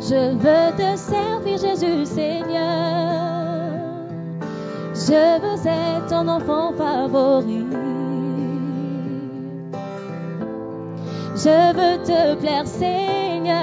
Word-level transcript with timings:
Je 0.00 0.32
veux 0.34 0.70
te 0.76 0.96
servir 0.96 1.58
Jésus 1.58 2.04
Seigneur, 2.04 3.14
je 4.94 5.40
veux 5.40 5.66
être 5.66 6.06
ton 6.08 6.28
enfant 6.28 6.72
favori, 6.76 7.66
je 11.36 11.72
veux 11.74 12.02
te 12.02 12.34
plaire 12.40 12.66
Seigneur, 12.66 13.56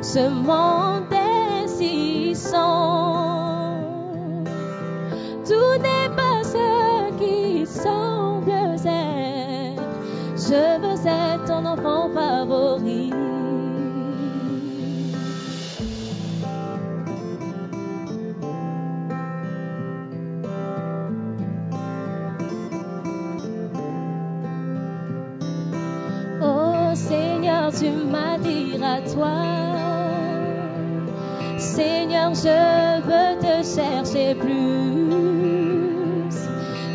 ce 0.00 0.28
monde 0.28 1.12
est 1.12 1.68
si. 1.68 2.34
Je 32.34 33.00
veux 33.06 33.38
te 33.38 33.56
chercher 33.62 34.34
plus. 34.34 35.04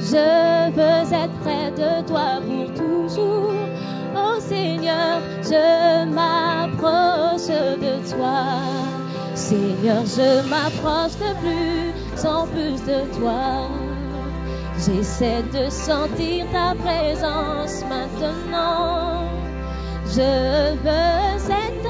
Je 0.02 0.72
veux 0.72 1.14
être 1.14 1.40
près 1.44 1.72
de 1.72 2.08
toi 2.08 2.40
pour 2.46 2.74
toujours. 2.74 3.54
Oh 4.16 4.40
Seigneur, 4.40 5.22
je 5.44 6.06
m'approche 6.06 7.48
de 7.48 7.94
toi. 8.12 8.44
Seigneur, 9.36 10.04
je 10.06 10.50
m'approche 10.50 11.18
de 11.18 11.32
plus 11.42 12.26
en 12.26 12.46
plus 12.48 12.82
de 12.86 13.00
toi. 13.18 13.70
J'essaie 14.78 15.44
de 15.54 15.70
sentir 15.70 16.46
ta 16.52 16.74
présence 16.76 17.84
maintenant. 17.90 19.24
Je 20.06 20.76
veux 20.84 21.52
être 21.52 21.89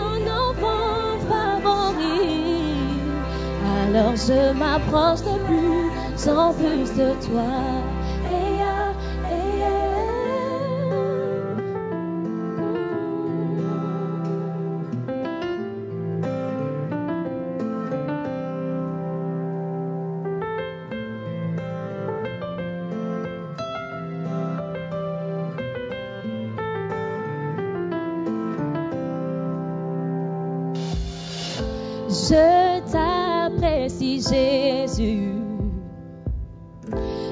Alors 3.89 4.16
je 4.16 4.53
m'approche 4.53 5.22
de 5.22 5.35
plus 5.47 6.29
en 6.29 6.53
plus 6.53 6.94
de 6.95 7.11
toi. 7.25 7.78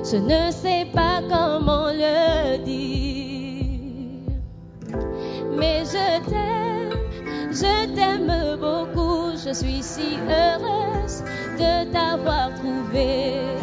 Je 0.09 0.15
ne 0.15 0.51
sais 0.51 0.87
pas 0.93 1.21
comment 1.29 1.87
le 1.91 2.57
dire. 2.63 4.31
Mais 5.57 5.83
je 5.83 6.07
t'aime, 6.29 6.93
je 7.51 7.93
t'aime 7.93 8.57
beaucoup. 8.57 9.31
Je 9.35 9.51
suis 9.53 9.83
si 9.83 10.17
heureuse 10.29 11.23
de 11.59 11.91
t'avoir 11.91 12.53
trouvé. 12.53 13.57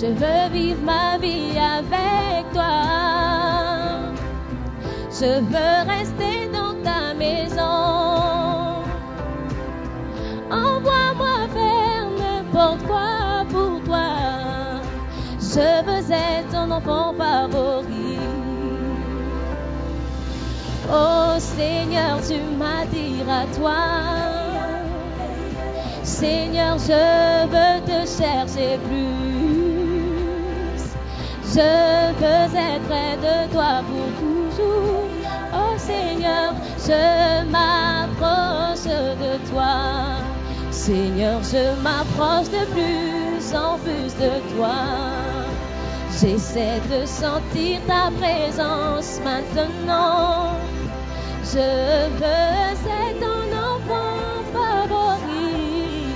Je 0.00 0.06
veux 0.06 0.48
vivre 0.52 0.82
ma 0.84 1.18
vie 1.18 1.58
avec 1.58 2.52
toi. 2.52 4.14
Je 5.10 5.40
veux 5.40 5.90
rester 5.90 6.17
Je 15.58 15.82
veux 15.84 16.12
être 16.12 16.52
ton 16.52 16.70
enfant 16.70 17.12
favori. 17.18 18.16
Oh 20.88 21.34
Seigneur, 21.38 22.20
tu 22.24 22.38
m'attires 22.56 23.28
à 23.28 23.44
toi. 23.56 23.82
Seigneur, 26.04 26.78
je 26.78 27.46
veux 27.52 27.80
te 27.90 28.06
chercher 28.06 28.78
plus. 28.86 29.18
Je 31.42 31.70
veux 32.20 32.56
être 32.56 32.84
près 32.88 33.16
de 33.16 33.52
toi 33.52 33.82
pour 33.88 34.08
toujours. 34.20 35.08
Oh 35.52 35.74
Seigneur, 35.76 36.54
je 36.86 37.44
m'approche 37.50 38.84
de 38.84 39.50
toi. 39.50 39.74
Seigneur, 40.70 41.40
je 41.42 41.82
m'approche 41.82 42.48
de 42.48 42.64
plus 42.66 43.56
en 43.56 43.76
plus 43.78 44.14
de 44.24 44.54
toi. 44.54 45.17
J'essaie 46.20 46.80
de 46.90 47.06
sentir 47.06 47.80
ta 47.86 48.10
présence 48.10 49.20
maintenant. 49.22 50.54
Je 51.44 52.08
veux 52.18 52.74
être 52.74 53.20
ton 53.20 53.42
enfant 53.56 54.42
favori. 54.52 56.06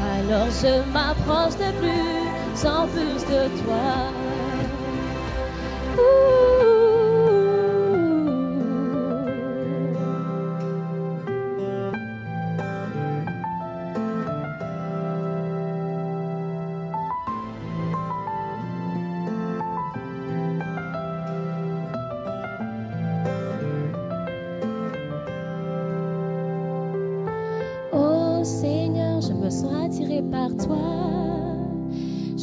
Alors 0.00 0.48
je 0.50 0.80
m'approche 0.92 1.58
de 1.58 1.70
plus 1.78 2.66
en 2.66 2.86
plus 2.86 3.22
de 3.26 3.48
toi. 3.62 4.27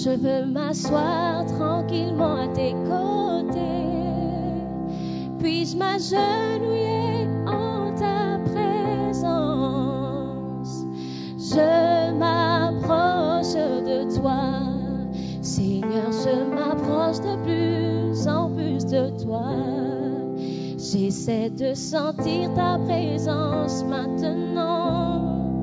Je 0.06 0.12
veux 0.12 0.46
m'asseoir 0.46 1.48
tranquillement 1.48 2.36
à 2.36 2.48
tes 2.50 2.74
côtés. 2.74 4.04
Puis-je 5.40 5.76
m'agenouiller 5.78 7.28
en 7.48 7.92
ta 7.96 8.38
présence? 8.52 9.26
Je 11.40 12.12
m'approche 12.20 13.56
de 13.56 14.16
toi. 14.16 14.62
Seigneur, 15.42 16.12
je 16.12 16.36
m'approche 16.54 17.22
de 17.22 17.36
plus 17.44 18.28
en 18.28 18.52
plus 18.52 18.86
de 18.86 19.10
toi. 19.24 19.50
J'essaie 20.78 21.50
de 21.50 21.74
sentir 21.74 22.54
ta 22.54 22.78
présence 22.78 23.84
maintenant. 23.86 25.56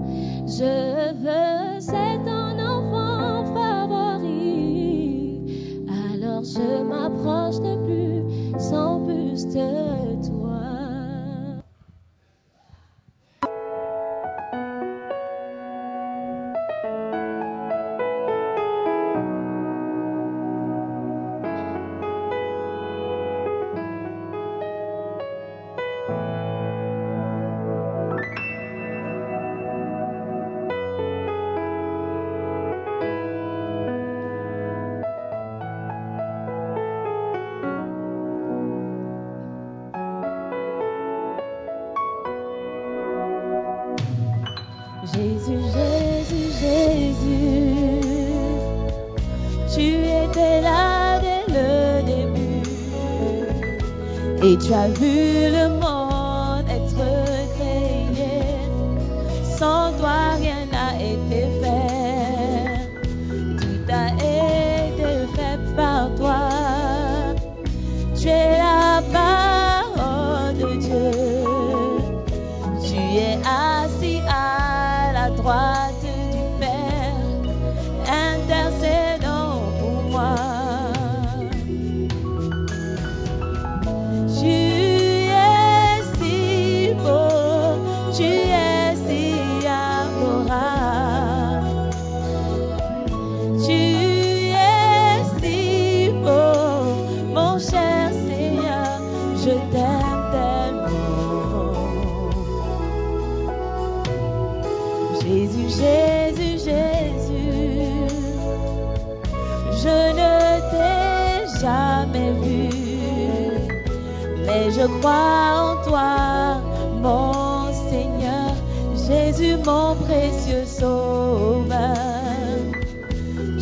En 115.04 115.76
toi, 115.84 116.60
mon 117.00 117.72
Seigneur, 117.90 118.54
Jésus, 118.94 119.56
mon 119.64 119.94
précieux 119.96 120.64
Sauveur. 120.64 121.96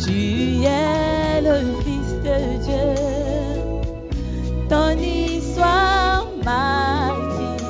Tu 0.03 0.63
es 0.63 1.41
le 1.41 1.57
Fils 1.83 2.11
de 2.23 2.37
Dieu, 2.65 2.93
ton 4.69 4.97
histoire 4.97 6.27
m'attire, 6.43 7.67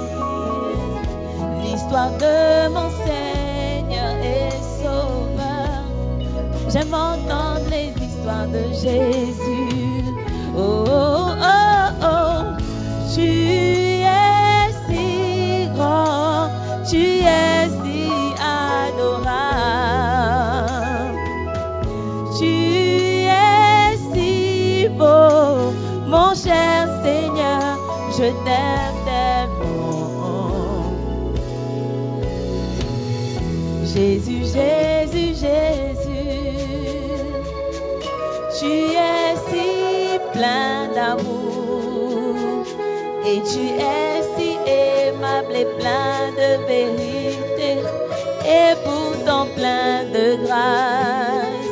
l'histoire 1.62 2.12
de 2.18 2.70
mon 2.70 2.90
Seigneur 3.06 4.16
et 4.24 4.52
Sauveur. 4.82 5.84
J'aime 6.70 6.94
entendre 6.94 7.70
les 7.70 7.92
histoires 8.06 8.48
de 8.48 8.64
Jésus. 8.74 9.41
Et 43.34 43.42
tu 43.44 43.66
es 43.94 44.22
si 44.36 44.50
aimable 44.68 45.56
et 45.56 45.70
plein 45.80 46.32
de 46.40 46.50
vérité 46.68 47.72
et 48.60 48.74
pourtant 48.84 49.46
plein 49.56 50.04
de 50.16 50.26
grâce. 50.46 51.72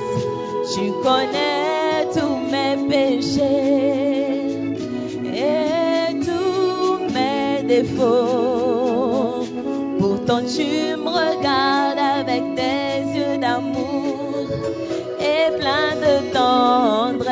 Tu 0.74 0.92
connais 1.04 2.08
tous 2.16 2.38
mes 2.54 2.76
péchés 2.88 4.70
et 5.48 6.14
tous 6.28 7.14
mes 7.16 7.64
défauts. 7.74 9.46
Pourtant 10.00 10.42
tu 10.56 10.70
me 11.04 11.10
regardes 11.22 12.04
avec 12.20 12.44
des 12.56 13.18
yeux 13.18 13.38
d'amour 13.38 14.48
et 15.20 15.46
plein 15.60 15.92
de 16.06 16.14
tendresse. 16.32 17.29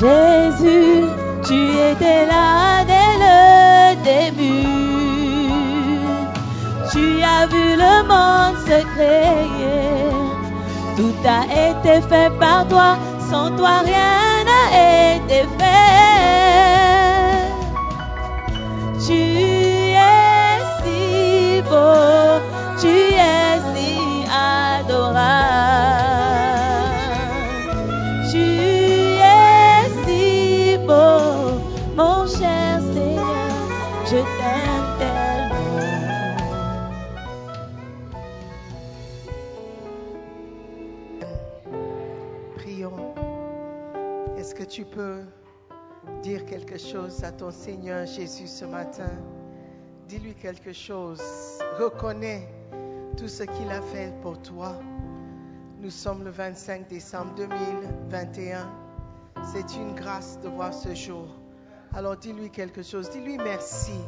Jésus, 0.00 1.06
tu 1.44 1.54
étais 1.90 2.26
là 2.26 2.84
dès 2.84 3.14
le 3.18 3.96
début 4.04 4.77
Vu 7.46 7.76
le 7.76 8.02
monde 8.02 8.56
se 8.66 8.84
créer. 8.94 10.10
Tout 10.96 11.14
a 11.24 11.44
été 11.44 12.02
fait 12.08 12.30
par 12.38 12.66
toi. 12.68 12.98
Sans 13.30 13.50
toi, 13.56 13.78
rien 13.84 14.44
n'a 14.44 15.16
été 15.16 15.46
fait. 15.56 15.87
Peux 44.98 45.22
dire 46.24 46.44
quelque 46.44 46.76
chose 46.76 47.22
à 47.22 47.30
ton 47.30 47.52
Seigneur 47.52 48.04
Jésus 48.04 48.48
ce 48.48 48.64
matin? 48.64 49.12
Dis-lui 50.08 50.34
quelque 50.34 50.72
chose. 50.72 51.22
Reconnais 51.78 52.48
tout 53.16 53.28
ce 53.28 53.44
qu'il 53.44 53.70
a 53.70 53.80
fait 53.80 54.12
pour 54.22 54.42
toi. 54.42 54.74
Nous 55.80 55.90
sommes 55.90 56.24
le 56.24 56.30
25 56.30 56.88
décembre 56.88 57.32
2021. 57.36 58.68
C'est 59.52 59.76
une 59.76 59.94
grâce 59.94 60.40
de 60.40 60.48
voir 60.48 60.74
ce 60.74 60.92
jour. 60.96 61.28
Alors 61.94 62.16
dis-lui 62.16 62.50
quelque 62.50 62.82
chose. 62.82 63.08
Dis-lui 63.08 63.38
merci. 63.38 64.00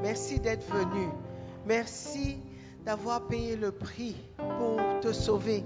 Merci 0.00 0.38
d'être 0.38 0.72
venu. 0.72 1.08
Merci 1.66 2.38
d'avoir 2.84 3.26
payé 3.26 3.56
le 3.56 3.72
prix 3.72 4.14
pour 4.36 4.78
te 5.00 5.12
sauver. 5.12 5.64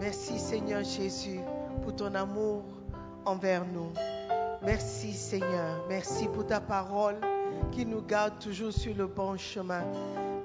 Merci 0.00 0.38
Seigneur 0.38 0.82
Jésus 0.82 1.40
pour 1.82 1.94
ton 1.94 2.14
amour 2.14 2.77
envers 3.28 3.64
nous. 3.66 3.92
Merci 4.62 5.12
Seigneur. 5.12 5.84
Merci 5.88 6.28
pour 6.28 6.46
ta 6.46 6.60
parole 6.60 7.16
qui 7.72 7.84
nous 7.84 8.00
garde 8.00 8.38
toujours 8.38 8.72
sur 8.72 8.94
le 8.96 9.06
bon 9.06 9.36
chemin. 9.36 9.84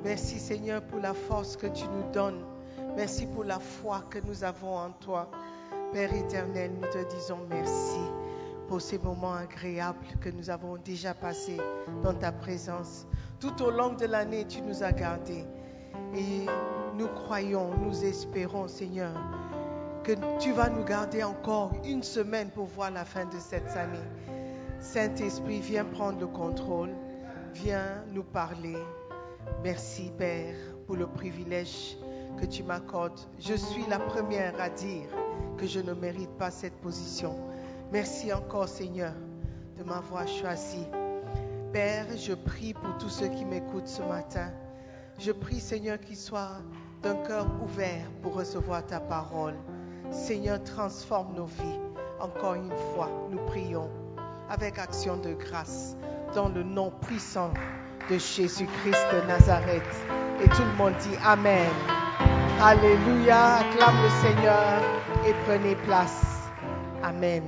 Merci 0.03 0.37
Seigneur 0.37 0.81
pour 0.81 0.99
la 0.99 1.13
force 1.13 1.55
que 1.55 1.67
tu 1.67 1.85
nous 1.85 2.11
donnes. 2.11 2.43
Merci 2.97 3.25
pour 3.27 3.45
la 3.45 3.59
foi 3.59 4.03
que 4.09 4.19
nous 4.27 4.43
avons 4.43 4.75
en 4.75 4.91
toi. 4.91 5.31
Père 5.93 6.13
éternel, 6.13 6.71
nous 6.75 6.87
te 6.89 7.09
disons 7.15 7.39
merci 7.49 8.01
pour 8.67 8.81
ces 8.81 8.99
moments 8.99 9.35
agréables 9.35 10.05
que 10.19 10.29
nous 10.29 10.49
avons 10.49 10.75
déjà 10.77 11.13
passés 11.13 11.61
dans 12.03 12.13
ta 12.13 12.31
présence. 12.33 13.07
Tout 13.39 13.61
au 13.61 13.71
long 13.71 13.93
de 13.93 14.05
l'année, 14.05 14.45
tu 14.45 14.61
nous 14.61 14.83
as 14.83 14.91
gardés. 14.91 15.45
Et 16.15 16.45
nous 16.97 17.07
croyons, 17.07 17.69
nous 17.77 18.03
espérons, 18.03 18.67
Seigneur, 18.67 19.13
que 20.03 20.11
tu 20.39 20.51
vas 20.51 20.69
nous 20.69 20.83
garder 20.83 21.23
encore 21.23 21.71
une 21.85 22.03
semaine 22.03 22.49
pour 22.49 22.65
voir 22.65 22.91
la 22.91 23.05
fin 23.05 23.25
de 23.25 23.39
cette 23.39 23.69
année. 23.77 23.97
Saint-Esprit, 24.81 25.61
viens 25.61 25.85
prendre 25.85 26.19
le 26.19 26.27
contrôle, 26.27 26.89
viens 27.53 28.03
nous 28.11 28.23
parler. 28.23 28.77
Merci, 29.63 30.11
Père, 30.17 30.55
pour 30.85 30.97
le 30.97 31.07
privilège 31.07 31.97
que 32.37 32.45
tu 32.45 32.63
m'accordes. 32.63 33.19
Je 33.39 33.53
suis 33.53 33.85
la 33.89 33.99
première 33.99 34.59
à 34.59 34.69
dire 34.69 35.07
que 35.57 35.65
je 35.65 35.79
ne 35.79 35.93
mérite 35.93 36.37
pas 36.37 36.51
cette 36.51 36.75
position. 36.81 37.37
Merci 37.93 38.33
encore, 38.33 38.67
Seigneur, 38.67 39.13
de 39.77 39.83
m'avoir 39.83 40.27
choisi. 40.27 40.85
Père, 41.71 42.07
je 42.17 42.33
prie 42.33 42.73
pour 42.73 42.97
tous 42.97 43.09
ceux 43.09 43.29
qui 43.29 43.45
m'écoutent 43.45 43.87
ce 43.87 44.01
matin. 44.01 44.51
Je 45.17 45.31
prie, 45.31 45.61
Seigneur, 45.61 45.97
qu'ils 45.99 46.17
soient 46.17 46.57
d'un 47.01 47.15
cœur 47.15 47.47
ouvert 47.63 48.05
pour 48.21 48.33
recevoir 48.33 48.85
ta 48.85 48.99
parole. 48.99 49.55
Seigneur, 50.13 50.63
transforme 50.63 51.33
nos 51.35 51.45
vies. 51.45 51.79
Encore 52.19 52.53
une 52.53 52.71
fois, 52.93 53.09
nous 53.31 53.43
prions 53.47 53.89
avec 54.47 54.77
action 54.77 55.17
de 55.17 55.33
grâce 55.33 55.97
dans 56.35 56.49
le 56.49 56.63
nom 56.63 56.91
puissant 56.91 57.51
de 58.09 58.17
Jésus-Christ 58.17 59.05
de 59.11 59.27
Nazareth. 59.27 59.83
Et 60.41 60.47
tout 60.49 60.61
le 60.61 60.73
monde 60.77 60.93
dit 60.99 61.15
Amen. 61.25 61.69
Alléluia. 62.61 63.55
Acclame 63.55 64.03
le 64.03 64.09
Seigneur 64.21 64.81
et 65.25 65.33
prenez 65.45 65.75
place. 65.77 66.47
Amen. 67.01 67.43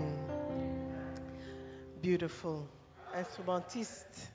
Beautiful. 2.03 2.63
Instrumentiste, 3.13 4.31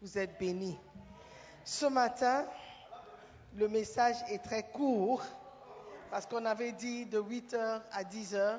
vous 0.00 0.16
êtes 0.18 0.38
bénis. 0.40 0.78
Ce 1.64 1.86
matin, 1.86 2.44
le 3.54 3.68
message 3.68 4.16
est 4.30 4.42
très 4.42 4.62
court 4.62 5.22
parce 6.10 6.26
qu'on 6.26 6.44
avait 6.44 6.72
dit 6.72 7.06
de 7.06 7.20
8h 7.20 7.82
à 7.92 8.04
10h. 8.04 8.58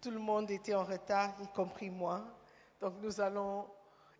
Tout 0.00 0.10
le 0.10 0.18
monde 0.18 0.50
était 0.50 0.74
en 0.74 0.84
retard, 0.84 1.34
y 1.42 1.48
compris 1.48 1.90
moi. 1.90 2.24
Donc 2.80 2.94
nous 3.00 3.20
allons 3.20 3.66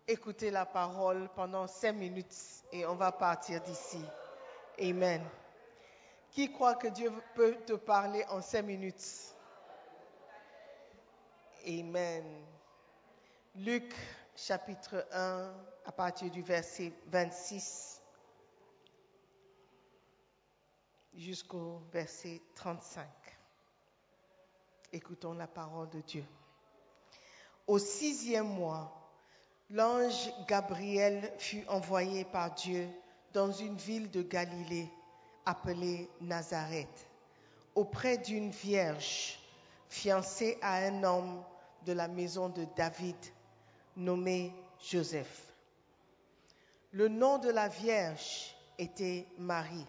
écouter 0.07 0.51
la 0.51 0.65
parole 0.65 1.29
pendant 1.35 1.67
5 1.67 1.93
minutes 1.93 2.35
et 2.71 2.85
on 2.85 2.95
va 2.95 3.11
partir 3.11 3.61
d'ici. 3.61 4.03
Amen. 4.79 5.21
Qui 6.31 6.51
croit 6.51 6.75
que 6.75 6.87
Dieu 6.87 7.11
peut 7.35 7.55
te 7.65 7.73
parler 7.73 8.25
en 8.29 8.41
5 8.41 8.61
minutes? 8.63 9.35
Amen. 11.67 12.23
Luc 13.55 13.93
chapitre 14.35 15.05
1 15.11 15.53
à 15.85 15.91
partir 15.91 16.29
du 16.29 16.41
verset 16.41 16.93
26 17.07 17.96
jusqu'au 21.17 21.81
verset 21.91 22.41
35. 22.55 23.05
Écoutons 24.93 25.33
la 25.33 25.47
parole 25.47 25.89
de 25.89 26.01
Dieu. 26.01 26.23
Au 27.65 27.79
sixième 27.79 28.47
mois, 28.47 29.11
l'ange 29.71 30.31
Gabriel 30.47 31.33
fut 31.37 31.65
envoyé 31.67 32.23
par 32.23 32.53
Dieu 32.53 32.87
dans 33.33 33.51
une 33.51 33.75
ville 33.75 34.09
de 34.09 34.21
Galilée 34.21 34.89
appelée 35.45 36.09
Nazareth, 36.21 37.07
auprès 37.75 38.17
d'une 38.17 38.51
vierge 38.51 39.39
fiancée 39.89 40.57
à 40.61 40.77
un 40.85 41.03
homme 41.03 41.43
de 41.85 41.93
la 41.93 42.07
maison 42.07 42.49
de 42.49 42.65
David 42.75 43.15
nommé 43.95 44.53
Joseph. 44.81 45.53
Le 46.91 47.07
nom 47.07 47.37
de 47.37 47.49
la 47.49 47.67
vierge 47.67 48.55
était 48.77 49.25
Marie. 49.37 49.85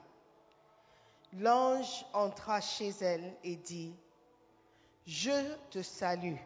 L'ange 1.35 2.07
entra 2.13 2.61
chez 2.61 2.91
elle 3.01 3.37
et 3.45 3.57
dit, 3.57 3.95
Je 5.07 5.55
te 5.71 5.83
salue, 5.83 6.37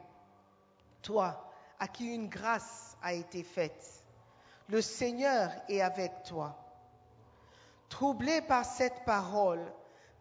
toi 1.03 1.49
à 1.83 1.89
qui 1.89 2.15
une 2.15 2.29
grâce 2.29 2.97
a 3.03 3.13
été 3.13 3.43
faite. 3.43 4.05
Le 4.69 4.81
Seigneur 4.81 5.51
est 5.69 5.81
avec 5.81 6.13
toi. 6.23 6.57
Troublée 7.89 8.41
par 8.41 8.65
cette 8.65 9.05
parole, 9.05 9.61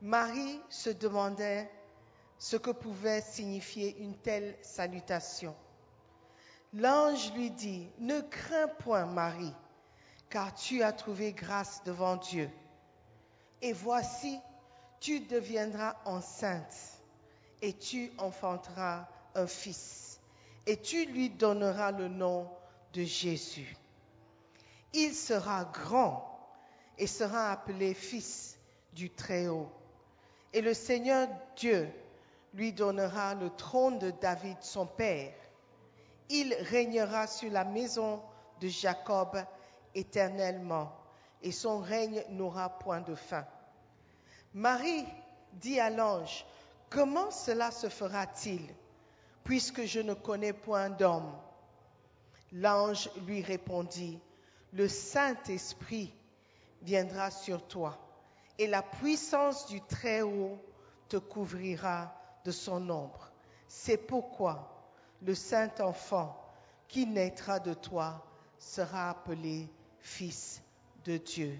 Marie 0.01 0.60
se 0.70 0.89
demandait 0.89 1.72
ce 2.39 2.58
que 2.58 2.72
pouvait 2.72 3.22
signifier 3.22 3.96
une 4.00 4.18
telle 4.18 4.58
salutation. 4.63 5.56
L'ange 6.74 7.32
lui 7.34 7.51
dit, 7.51 7.88
Ne 8.00 8.22
crains 8.22 8.68
point, 8.68 9.06
Marie, 9.06 9.53
car 10.32 10.56
tu 10.56 10.82
as 10.82 10.94
trouvé 10.94 11.34
grâce 11.34 11.84
devant 11.84 12.15
Dieu. 12.15 12.50
Et 13.62 13.74
voici, 13.74 14.39
tu 15.01 15.20
deviendras 15.20 15.96
enceinte 16.05 17.01
et 17.62 17.74
tu 17.74 18.12
enfanteras 18.20 19.08
un 19.36 19.48
fils, 19.48 20.20
et 20.65 20.77
tu 20.77 21.05
lui 21.05 21.29
donneras 21.29 21.91
le 21.91 22.08
nom 22.08 22.48
de 22.93 23.03
Jésus. 23.03 23.75
Il 24.93 25.13
sera 25.13 25.65
grand 25.65 26.39
et 26.98 27.08
sera 27.08 27.51
appelé 27.51 27.93
fils 27.93 28.58
du 28.93 29.10
Très-Haut. 29.10 29.70
Et 30.53 30.62
le 30.62 30.74
Seigneur 30.74 31.27
Dieu 31.55 31.89
lui 32.53 32.74
donnera 32.74 33.34
le 33.34 33.50
trône 33.50 33.98
de 33.98 34.12
David, 34.12 34.58
son 34.62 34.86
père. 34.86 35.34
Il 36.29 36.53
régnera 36.53 37.25
sur 37.25 37.50
la 37.51 37.63
maison 37.63 38.22
de 38.60 38.67
Jacob 38.67 39.38
éternellement, 39.96 40.93
et 41.41 41.51
son 41.51 41.79
règne 41.79 42.24
n'aura 42.29 42.70
point 42.77 43.01
de 43.01 43.15
fin. 43.15 43.46
Marie 44.53 45.05
dit 45.53 45.79
à 45.79 45.89
l'ange, 45.89 46.46
Comment 46.89 47.31
cela 47.31 47.72
se 47.72 47.88
fera-t-il, 47.88 48.62
puisque 49.46 49.86
je 49.86 50.01
ne 50.01 50.13
connais 50.13 50.51
point 50.51 50.89
d'homme? 50.89 51.31
L'ange 52.51 53.10
lui 53.25 53.41
répondit, 53.41 54.20
Le 54.74 54.89
Saint-Esprit 54.89 56.13
viendra 56.81 57.31
sur 57.31 57.65
toi, 57.65 57.98
et 58.58 58.67
la 58.67 58.81
puissance 58.81 59.67
du 59.67 59.79
Très-Haut 59.81 60.60
te 61.08 61.15
couvrira 61.15 62.13
de 62.43 62.51
son 62.51 62.89
ombre. 62.89 63.31
C'est 63.70 63.98
pourquoi 63.98 64.86
le 65.22 65.34
Saint-Enfant 65.34 66.38
qui 66.89 67.05
naîtra 67.08 67.62
de 67.62 67.74
toi 67.74 68.22
sera 68.60 69.10
appelé 69.10 69.70
Fils 70.01 70.62
de 71.05 71.15
Dieu. 71.15 71.58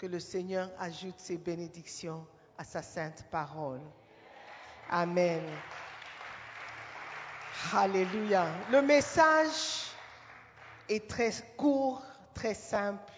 Que 0.00 0.06
le 0.06 0.18
Seigneur 0.18 0.70
ajoute 0.78 1.20
ses 1.20 1.36
bénédictions 1.36 2.26
à 2.56 2.64
sa 2.64 2.80
sainte 2.80 3.22
parole. 3.30 3.82
Amen. 4.88 5.42
Alléluia. 7.74 8.46
Le 8.72 8.80
message 8.80 9.90
est 10.88 11.06
très 11.06 11.30
court, 11.58 12.02
très 12.32 12.54
simple, 12.54 13.12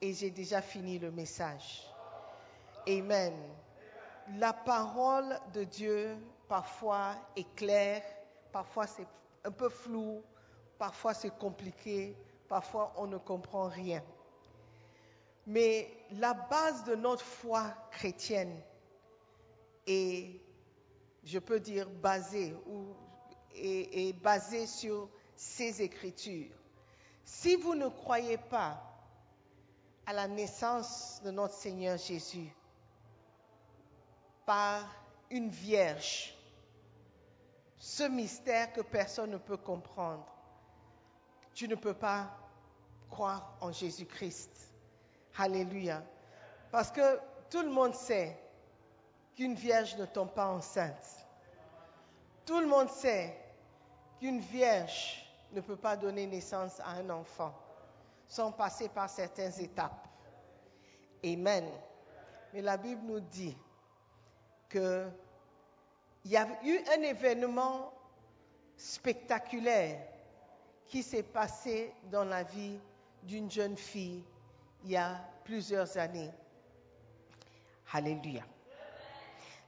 et 0.00 0.12
j'ai 0.12 0.30
déjà 0.30 0.60
fini 0.60 0.98
le 0.98 1.12
message. 1.12 1.86
Amen. 2.88 3.32
La 4.36 4.52
parole 4.52 5.38
de 5.54 5.62
Dieu, 5.62 6.16
parfois, 6.48 7.14
est 7.36 7.54
claire, 7.54 8.02
parfois 8.50 8.88
c'est 8.88 9.06
un 9.44 9.52
peu 9.52 9.68
flou, 9.68 10.24
parfois 10.76 11.14
c'est 11.14 11.38
compliqué, 11.38 12.16
parfois 12.48 12.92
on 12.96 13.06
ne 13.06 13.18
comprend 13.18 13.68
rien. 13.68 14.02
Mais 15.46 15.90
la 16.12 16.34
base 16.34 16.84
de 16.84 16.94
notre 16.94 17.24
foi 17.24 17.74
chrétienne 17.90 18.60
est, 19.86 20.40
je 21.24 21.38
peux 21.38 21.60
dire, 21.60 21.88
basée, 21.88 22.54
ou, 22.66 22.94
est, 23.54 24.12
basée 24.20 24.66
sur 24.66 25.08
ces 25.34 25.82
écritures. 25.82 26.54
Si 27.24 27.56
vous 27.56 27.74
ne 27.74 27.88
croyez 27.88 28.38
pas 28.38 28.82
à 30.06 30.12
la 30.12 30.28
naissance 30.28 31.20
de 31.24 31.30
notre 31.30 31.54
Seigneur 31.54 31.96
Jésus 31.96 32.52
par 34.44 34.84
une 35.30 35.48
vierge, 35.48 36.34
ce 37.78 38.02
mystère 38.02 38.72
que 38.72 38.80
personne 38.80 39.30
ne 39.30 39.38
peut 39.38 39.56
comprendre, 39.56 40.26
tu 41.54 41.68
ne 41.68 41.76
peux 41.76 41.94
pas 41.94 42.36
croire 43.08 43.56
en 43.60 43.72
Jésus-Christ. 43.72 44.69
Alléluia. 45.38 46.02
Parce 46.70 46.90
que 46.90 47.18
tout 47.48 47.62
le 47.62 47.70
monde 47.70 47.94
sait 47.94 48.36
qu'une 49.34 49.54
vierge 49.54 49.96
ne 49.96 50.04
tombe 50.06 50.30
pas 50.32 50.46
enceinte. 50.46 51.26
Tout 52.46 52.60
le 52.60 52.66
monde 52.66 52.88
sait 52.90 53.36
qu'une 54.18 54.40
vierge 54.40 55.26
ne 55.52 55.60
peut 55.60 55.76
pas 55.76 55.96
donner 55.96 56.26
naissance 56.26 56.80
à 56.80 56.90
un 56.90 57.10
enfant 57.10 57.54
sans 58.28 58.52
passer 58.52 58.88
par 58.88 59.10
certaines 59.10 59.58
étapes. 59.60 60.06
Amen. 61.24 61.68
Mais 62.52 62.62
la 62.62 62.76
Bible 62.76 63.02
nous 63.04 63.20
dit 63.20 63.56
qu'il 64.68 65.12
y 66.26 66.36
a 66.36 66.46
eu 66.64 66.78
un 66.96 67.02
événement 67.02 67.92
spectaculaire 68.76 70.00
qui 70.86 71.02
s'est 71.02 71.24
passé 71.24 71.92
dans 72.10 72.24
la 72.24 72.42
vie 72.42 72.78
d'une 73.22 73.50
jeune 73.50 73.76
fille 73.76 74.24
il 74.84 74.90
y 74.90 74.96
a 74.96 75.20
plusieurs 75.44 75.96
années. 75.96 76.30
Alléluia. 77.92 78.42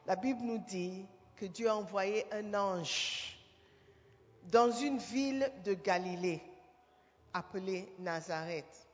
La 0.06 0.16
Bible 0.16 0.42
nous 0.42 0.58
dit 0.58 1.06
que 1.36 1.46
Dieu 1.46 1.68
a 1.68 1.76
envoyé 1.76 2.26
un 2.32 2.54
ange 2.54 3.38
dans 4.44 4.70
une 4.70 4.98
ville 4.98 5.50
de 5.64 5.74
Galilée 5.74 6.42
appelée 7.32 7.92
Nazareth. 7.98 8.88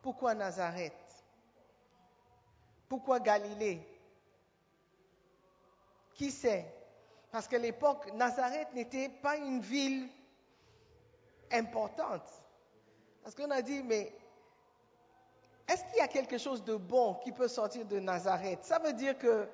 Pourquoi 0.00 0.34
Nazareth? 0.34 0.92
Pourquoi 2.88 3.20
Galilée? 3.20 3.86
Qui 6.14 6.30
sait? 6.30 6.66
Parce 7.30 7.48
qu'à 7.48 7.58
l'époque, 7.58 8.12
Nazareth 8.14 8.72
n'était 8.74 9.08
pas 9.08 9.36
une 9.36 9.60
ville 9.60 10.08
importante. 11.50 12.28
Parce 13.22 13.34
qu'on 13.34 13.50
a 13.50 13.62
dit, 13.62 13.82
mais 13.82 14.12
est-ce 15.68 15.84
qu'il 15.84 15.96
y 15.96 16.00
a 16.00 16.08
quelque 16.08 16.38
chose 16.38 16.64
de 16.64 16.76
bon 16.76 17.14
qui 17.22 17.32
peut 17.32 17.48
sortir 17.48 17.84
de 17.84 17.98
Nazareth? 17.98 18.64
Ça 18.64 18.78
veut 18.78 18.92
dire 18.92 19.16
que 19.16 19.48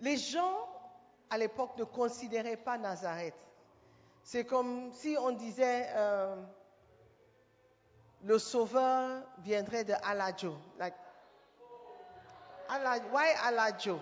les 0.00 0.16
gens 0.16 0.68
à 1.30 1.38
l'époque 1.38 1.76
ne 1.78 1.84
considéraient 1.84 2.56
pas 2.56 2.78
Nazareth. 2.78 3.34
C'est 4.22 4.44
comme 4.44 4.92
si 4.92 5.16
on 5.18 5.30
disait 5.32 5.88
euh, 5.94 6.36
le 8.24 8.38
sauveur 8.38 9.22
viendrait 9.38 9.84
de 9.84 9.94
Alajo. 10.04 10.56
Like, 10.78 10.94
why 13.12 13.32
Alajo? 13.44 13.98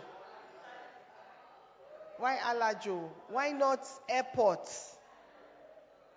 Why 2.19 2.37
Alajo? 2.51 3.11
Why 3.31 3.53
not 3.53 3.81
airport? 4.09 4.69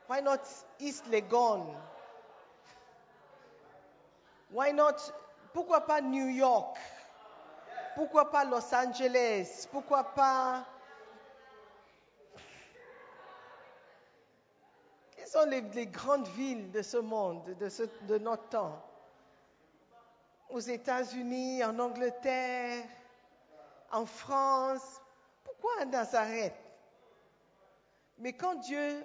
Why 0.07 0.21
not 0.21 0.41
East 0.79 1.05
Legon? 1.11 1.75
Why 4.51 4.73
not? 4.73 4.95
Pourquoi 5.53 5.81
pas 5.81 6.01
New 6.01 6.27
York? 6.27 6.77
Pourquoi 7.95 8.29
pas 8.31 8.45
Los 8.45 8.73
Angeles? 8.73 9.67
Pourquoi 9.71 10.03
pas? 10.03 10.65
Quelles 15.15 15.27
sont 15.27 15.45
les, 15.45 15.87
grandes 15.87 16.27
villes 16.29 16.71
de 16.71 16.81
ce 16.81 16.97
monde, 16.97 17.43
de, 17.59 17.69
ce- 17.69 17.83
notre 18.17 18.47
temps? 18.49 18.81
Aux 20.49 20.59
États-Unis, 20.59 21.63
en 21.63 21.79
Angleterre, 21.79 22.83
en 23.91 24.05
France. 24.05 25.01
Pourquoi 25.43 25.71
à 25.81 25.85
Nazareth? 25.85 26.53
Mais 28.17 28.33
quand 28.33 28.55
Dieu 28.55 29.03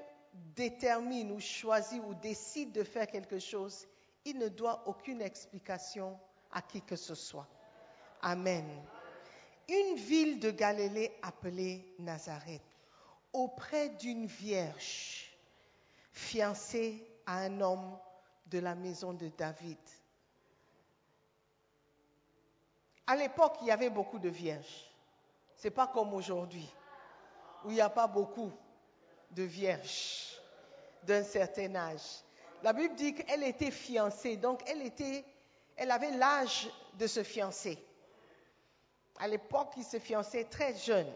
détermine 0.56 1.30
ou 1.32 1.40
choisit 1.40 2.02
ou 2.04 2.14
décide 2.14 2.72
de 2.72 2.82
faire 2.82 3.06
quelque 3.06 3.38
chose, 3.38 3.86
il 4.26 4.38
ne 4.38 4.48
doit 4.48 4.82
aucune 4.86 5.22
explication 5.22 6.18
à 6.50 6.60
qui 6.60 6.82
que 6.82 6.96
ce 6.96 7.14
soit. 7.14 7.46
Amen. 8.22 8.66
Une 9.68 9.96
ville 9.96 10.40
de 10.40 10.50
Galilée 10.50 11.16
appelée 11.22 11.94
Nazareth, 12.00 12.62
auprès 13.32 13.90
d'une 13.90 14.26
vierge 14.26 15.32
fiancée 16.12 17.06
à 17.24 17.38
un 17.38 17.60
homme 17.60 17.98
de 18.46 18.58
la 18.58 18.74
maison 18.74 19.12
de 19.12 19.28
David. 19.28 19.78
À 23.06 23.14
l'époque, 23.14 23.58
il 23.60 23.68
y 23.68 23.70
avait 23.70 23.90
beaucoup 23.90 24.18
de 24.18 24.28
vierges. 24.28 24.90
C'est 25.56 25.70
pas 25.70 25.86
comme 25.86 26.12
aujourd'hui, 26.14 26.68
où 27.64 27.70
il 27.70 27.74
n'y 27.74 27.80
a 27.80 27.90
pas 27.90 28.08
beaucoup 28.08 28.50
de 29.30 29.44
vierges 29.44 30.40
d'un 31.04 31.22
certain 31.22 31.74
âge. 31.76 32.25
La 32.62 32.72
Bible 32.72 32.94
dit 32.94 33.14
qu'elle 33.14 33.42
était 33.44 33.70
fiancée, 33.70 34.36
donc 34.36 34.62
elle, 34.66 34.82
était, 34.82 35.24
elle 35.76 35.90
avait 35.90 36.10
l'âge 36.12 36.68
de 36.94 37.06
se 37.06 37.22
fiancer. 37.22 37.78
À 39.18 39.28
l'époque, 39.28 39.72
ils 39.76 39.84
se 39.84 39.98
fiançaient 39.98 40.44
très 40.44 40.74
jeunes, 40.76 41.12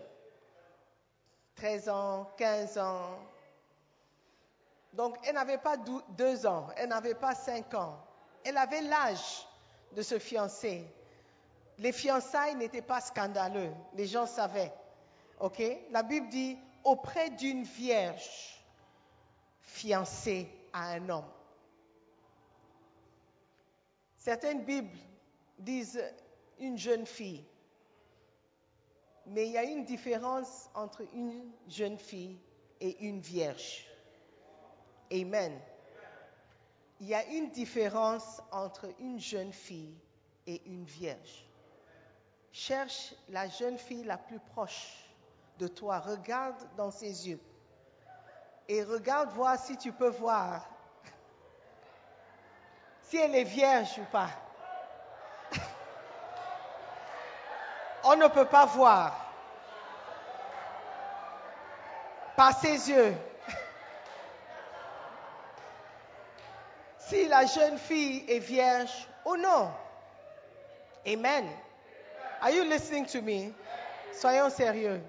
13 1.57 1.89
ans, 1.89 2.31
15 2.37 2.79
ans. 2.79 3.19
Donc, 4.93 5.17
elle 5.25 5.35
n'avait 5.35 5.59
pas 5.59 5.77
dou- 5.77 6.03
deux 6.11 6.47
ans, 6.47 6.69
elle 6.77 6.89
n'avait 6.89 7.15
pas 7.15 7.35
cinq 7.35 7.75
ans. 7.75 7.99
Elle 8.45 8.57
avait 8.57 8.81
l'âge 8.83 9.47
de 9.93 10.03
se 10.03 10.19
fiancer. 10.19 10.85
Les 11.79 11.93
fiançailles 11.93 12.55
n'étaient 12.57 12.83
pas 12.83 13.01
scandaleux, 13.01 13.73
les 13.95 14.07
gens 14.07 14.27
savaient. 14.27 14.73
La 15.91 16.03
Bible 16.03 16.29
dit 16.29 16.59
auprès 16.85 17.31
d'une 17.31 17.63
vierge 17.63 18.61
fiancée 19.63 20.49
à 20.73 20.93
un 20.93 21.09
homme. 21.09 21.31
Certaines 24.17 24.65
Bibles 24.65 24.99
disent 25.59 26.03
une 26.59 26.77
jeune 26.77 27.07
fille. 27.07 27.45
Mais 29.27 29.47
il 29.47 29.53
y 29.53 29.59
a 29.59 29.65
une 29.65 29.85
différence 29.85 30.69
entre 30.75 31.03
une 31.15 31.53
jeune 31.69 31.99
fille 31.99 32.39
et 32.81 32.99
une 33.07 33.21
vierge. 33.21 33.87
Amen. 35.13 35.59
Il 37.01 37.09
y 37.09 37.15
a 37.15 37.25
une 37.27 37.51
différence 37.51 38.43
entre 38.53 38.89
une 38.99 39.19
jeune 39.19 39.53
fille 39.53 39.95
et 40.47 40.61
une 40.67 40.85
vierge. 40.85 41.47
Cherche 42.53 43.15
la 43.29 43.49
jeune 43.49 43.79
fille 43.79 44.05
la 44.05 44.19
plus 44.19 44.41
proche 44.41 45.09
de 45.59 45.69
toi. 45.69 45.99
Regarde 46.01 46.69
dans 46.77 46.91
ses 46.91 47.29
yeux. 47.29 47.41
Et 48.73 48.85
regarde 48.85 49.31
voir 49.31 49.59
si 49.59 49.77
tu 49.77 49.91
peux 49.91 50.11
voir 50.11 50.65
si 53.03 53.17
elle 53.17 53.35
est 53.35 53.43
vierge 53.43 53.99
ou 53.99 54.05
pas. 54.05 54.31
On 58.05 58.15
ne 58.15 58.29
peut 58.29 58.45
pas 58.45 58.67
voir 58.67 59.13
par 62.37 62.57
ses 62.61 62.91
yeux. 62.91 63.13
Si 66.99 67.27
la 67.27 67.45
jeune 67.47 67.77
fille 67.77 68.25
est 68.29 68.39
vierge 68.39 69.09
ou 69.25 69.35
non. 69.35 69.73
Amen. 71.05 71.51
Are 72.41 72.53
you 72.53 72.63
listening 72.63 73.05
to 73.07 73.21
me? 73.21 73.53
Soyons 74.13 74.51
sérieux. 74.51 75.03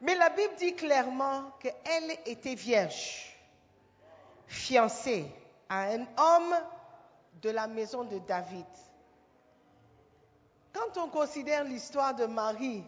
Mais 0.00 0.14
la 0.14 0.28
Bible 0.30 0.54
dit 0.58 0.74
clairement 0.74 1.50
qu'elle 1.60 2.10
était 2.26 2.54
vierge, 2.54 3.34
fiancée 4.46 5.26
à 5.68 5.84
un 5.92 6.06
homme 6.16 6.54
de 7.42 7.50
la 7.50 7.66
maison 7.66 8.04
de 8.04 8.18
David. 8.18 8.66
Quand 10.72 10.98
on 11.00 11.08
considère 11.08 11.64
l'histoire 11.64 12.14
de 12.14 12.26
Marie, 12.26 12.84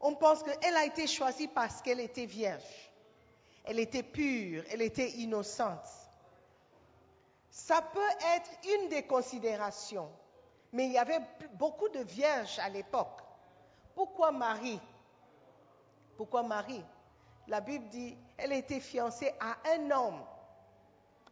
on 0.00 0.14
pense 0.14 0.42
qu'elle 0.42 0.76
a 0.76 0.84
été 0.84 1.06
choisie 1.06 1.48
parce 1.48 1.82
qu'elle 1.82 2.00
était 2.00 2.26
vierge. 2.26 2.62
Elle 3.64 3.80
était 3.80 4.04
pure, 4.04 4.62
elle 4.70 4.82
était 4.82 5.10
innocente. 5.10 5.86
Ça 7.50 7.82
peut 7.82 8.00
être 8.36 8.50
une 8.80 8.88
des 8.88 9.02
considérations, 9.02 10.08
mais 10.72 10.86
il 10.86 10.92
y 10.92 10.98
avait 10.98 11.20
beaucoup 11.54 11.88
de 11.88 12.00
vierges 12.00 12.58
à 12.60 12.68
l'époque. 12.68 13.20
Pourquoi 13.94 14.30
Marie 14.30 14.80
Pourquoi 16.18 16.42
Marie? 16.42 16.84
La 17.46 17.60
Bible 17.60 17.88
dit, 17.88 18.18
elle 18.36 18.52
était 18.52 18.80
fiancée 18.80 19.32
à 19.38 19.56
un 19.70 19.90
homme 19.92 20.20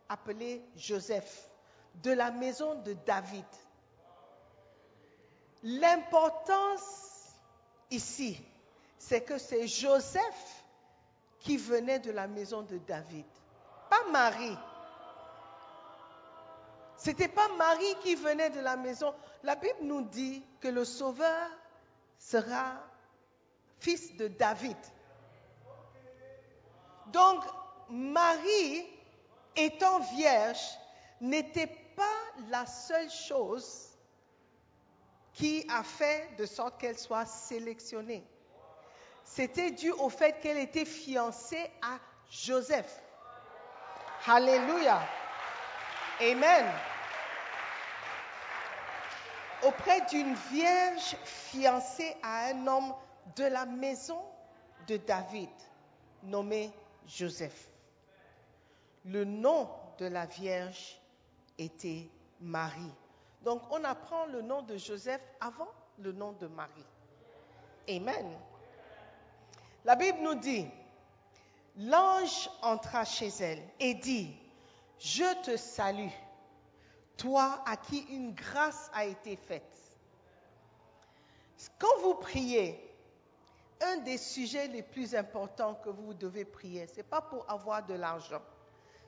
appelé 0.08 0.64
Joseph, 0.76 1.50
de 1.96 2.12
la 2.12 2.30
maison 2.30 2.76
de 2.82 2.92
David. 3.04 3.44
L'importance 5.64 7.32
ici, 7.90 8.40
c'est 8.96 9.22
que 9.22 9.38
c'est 9.38 9.66
Joseph 9.66 10.64
qui 11.40 11.56
venait 11.56 11.98
de 11.98 12.12
la 12.12 12.28
maison 12.28 12.62
de 12.62 12.78
David, 12.78 13.26
pas 13.90 14.04
Marie. 14.12 14.56
C'était 16.96 17.28
pas 17.28 17.48
Marie 17.58 17.96
qui 18.02 18.14
venait 18.14 18.50
de 18.50 18.60
la 18.60 18.76
maison. 18.76 19.12
La 19.42 19.56
Bible 19.56 19.80
nous 19.82 20.02
dit 20.02 20.44
que 20.60 20.68
le 20.68 20.84
Sauveur 20.84 21.50
sera 22.18 22.74
fils 23.78 24.16
de 24.16 24.28
David. 24.28 24.76
Donc, 27.06 27.44
Marie, 27.88 28.86
étant 29.54 30.00
vierge, 30.00 30.60
n'était 31.20 31.68
pas 31.96 32.02
la 32.48 32.66
seule 32.66 33.10
chose 33.10 33.90
qui 35.32 35.66
a 35.70 35.82
fait 35.82 36.34
de 36.38 36.46
sorte 36.46 36.80
qu'elle 36.80 36.98
soit 36.98 37.26
sélectionnée. 37.26 38.26
C'était 39.22 39.70
dû 39.70 39.90
au 39.92 40.08
fait 40.08 40.40
qu'elle 40.40 40.58
était 40.58 40.84
fiancée 40.84 41.70
à 41.82 41.98
Joseph. 42.30 43.02
Alléluia. 44.26 45.00
Amen. 46.20 46.66
Auprès 49.62 50.00
d'une 50.02 50.34
vierge 50.50 51.16
fiancée 51.24 52.16
à 52.22 52.46
un 52.46 52.66
homme 52.66 52.94
de 53.34 53.44
la 53.44 53.66
maison 53.66 54.20
de 54.86 54.96
David, 54.96 55.50
nommé 56.22 56.72
Joseph. 57.06 57.68
Le 59.04 59.24
nom 59.24 59.68
de 59.98 60.06
la 60.06 60.26
vierge 60.26 61.00
était 61.58 62.08
Marie. 62.40 62.92
Donc 63.42 63.62
on 63.70 63.82
apprend 63.84 64.26
le 64.26 64.42
nom 64.42 64.62
de 64.62 64.76
Joseph 64.76 65.20
avant 65.40 65.68
le 65.98 66.12
nom 66.12 66.32
de 66.32 66.46
Marie. 66.46 66.84
Amen. 67.88 68.26
La 69.84 69.94
Bible 69.94 70.18
nous 70.20 70.34
dit, 70.34 70.66
l'ange 71.76 72.50
entra 72.62 73.04
chez 73.04 73.28
elle 73.40 73.62
et 73.78 73.94
dit, 73.94 74.34
je 74.98 75.42
te 75.42 75.56
salue, 75.56 76.10
toi 77.16 77.62
à 77.66 77.76
qui 77.76 78.00
une 78.10 78.34
grâce 78.34 78.90
a 78.92 79.04
été 79.04 79.36
faite. 79.36 79.62
Quand 81.78 82.00
vous 82.02 82.14
priez, 82.14 82.82
un 83.80 83.98
des 83.98 84.18
sujets 84.18 84.68
les 84.68 84.82
plus 84.82 85.14
importants 85.14 85.74
que 85.74 85.90
vous 85.90 86.14
devez 86.14 86.44
prier, 86.44 86.86
ce 86.86 86.96
n'est 86.96 87.02
pas 87.02 87.20
pour 87.20 87.48
avoir 87.50 87.84
de 87.84 87.94
l'argent, 87.94 88.42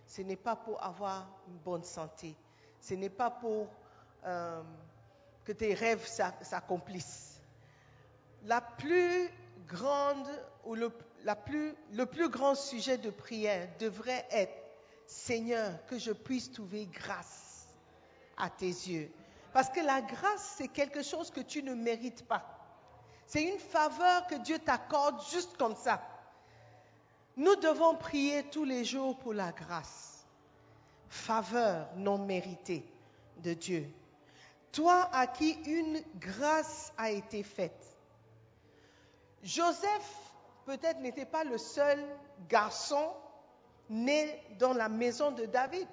ce 0.07 0.23
n'est 0.23 0.37
pas 0.37 0.57
pour 0.57 0.83
avoir 0.83 1.27
une 1.49 1.59
bonne 1.59 1.85
santé, 1.85 2.37
ce 2.81 2.95
n'est 2.95 3.11
pas 3.11 3.31
pour 3.31 3.69
euh, 4.25 4.63
que 5.45 5.53
tes 5.53 5.75
rêves 5.75 6.07
s'accomplissent. 6.07 7.41
La 8.45 8.61
plus 8.61 9.31
grande 9.67 10.29
ou 10.65 10.75
le, 10.75 10.91
plus 12.07 12.29
grand 12.29 12.55
sujet 12.55 12.99
de 12.99 13.11
prière 13.11 13.69
devrait 13.79 14.27
être 14.31 14.53
Seigneur, 15.07 15.73
que 15.87 15.99
je 15.99 16.13
puisse 16.13 16.53
trouver 16.53 16.87
grâce 16.87 17.67
à 18.37 18.51
tes 18.51 18.67
yeux. 18.67 19.11
Parce 19.55 19.71
que 19.71 19.81
la 19.81 20.03
grâce, 20.03 20.55
c'est 20.59 20.69
quelque 20.69 21.03
chose 21.03 21.31
que 21.31 21.41
tu 21.41 21.63
ne 21.63 21.73
mérites 21.75 22.27
pas. 22.27 22.58
C'est 23.29 23.43
une 23.43 23.59
faveur 23.59 24.27
que 24.27 24.37
Dieu 24.37 24.59
t'accorde 24.59 25.23
juste 25.31 25.55
comme 25.59 25.77
ça. 25.77 26.01
Nous 27.37 27.57
devons 27.57 27.95
prier 27.95 28.43
tous 28.45 28.65
les 28.65 28.87
jours 28.87 29.19
pour 29.19 29.35
la 29.35 29.53
grâce. 29.53 30.25
Faveur 31.11 31.91
non 31.97 32.17
méritée 32.17 32.91
de 33.37 33.53
Dieu. 33.53 33.87
Toi 34.73 35.11
à 35.13 35.27
qui 35.27 35.51
une 35.67 36.03
grâce 36.17 36.91
a 36.97 37.11
été 37.11 37.43
faite. 37.43 37.99
Joseph 39.43 40.33
peut-être 40.65 41.01
n'était 41.01 41.27
pas 41.27 41.45
le 41.45 41.59
seul 41.59 42.03
garçon 42.49 43.13
né 43.91 44.43
dans 44.59 44.73
la 44.73 44.89
maison 44.89 45.33
de 45.33 45.45
David. 45.45 45.87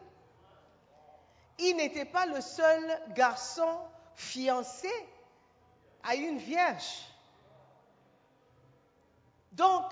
Il 1.60 1.76
n'était 1.76 2.06
pas 2.06 2.28
le 2.28 2.40
seul 2.40 3.02
garçon 3.10 3.78
fiancé 4.16 4.90
à 6.02 6.16
une 6.16 6.38
vierge. 6.38 7.15
Donc, 9.56 9.92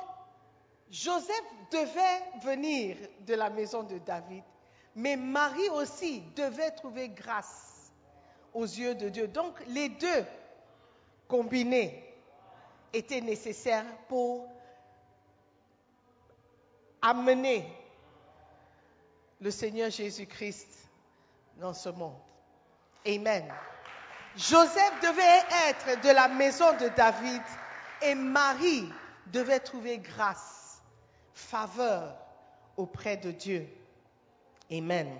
Joseph 0.92 1.44
devait 1.72 2.22
venir 2.44 2.98
de 3.22 3.34
la 3.34 3.50
maison 3.50 3.84
de 3.84 3.98
David, 4.00 4.44
mais 4.96 5.16
Marie 5.16 5.70
aussi 5.70 6.22
devait 6.36 6.72
trouver 6.72 7.10
grâce 7.10 7.92
aux 8.54 8.66
yeux 8.66 8.94
de 8.96 9.10
Dieu. 9.10 9.28
Donc, 9.28 9.56
les 9.68 9.90
deux 9.90 10.26
combinés 11.28 12.04
étaient 12.92 13.22
nécessaires 13.22 13.86
pour 14.08 14.48
amener 17.02 17.66
le 19.42 19.50
Seigneur 19.50 19.90
Jésus-Christ 19.90 20.90
dans 21.58 21.74
ce 21.74 21.90
monde. 21.90 22.18
Amen. 23.06 23.52
Joseph 24.36 24.94
devait 25.02 25.70
être 25.70 26.02
de 26.02 26.10
la 26.10 26.28
maison 26.28 26.72
de 26.78 26.88
David 26.90 27.42
et 28.02 28.16
Marie 28.16 28.90
devait 29.28 29.60
trouver 29.60 30.00
grâce, 30.00 30.82
faveur 31.34 32.16
auprès 32.78 33.18
de 33.18 33.32
Dieu. 33.32 33.68
Amen. 34.72 35.20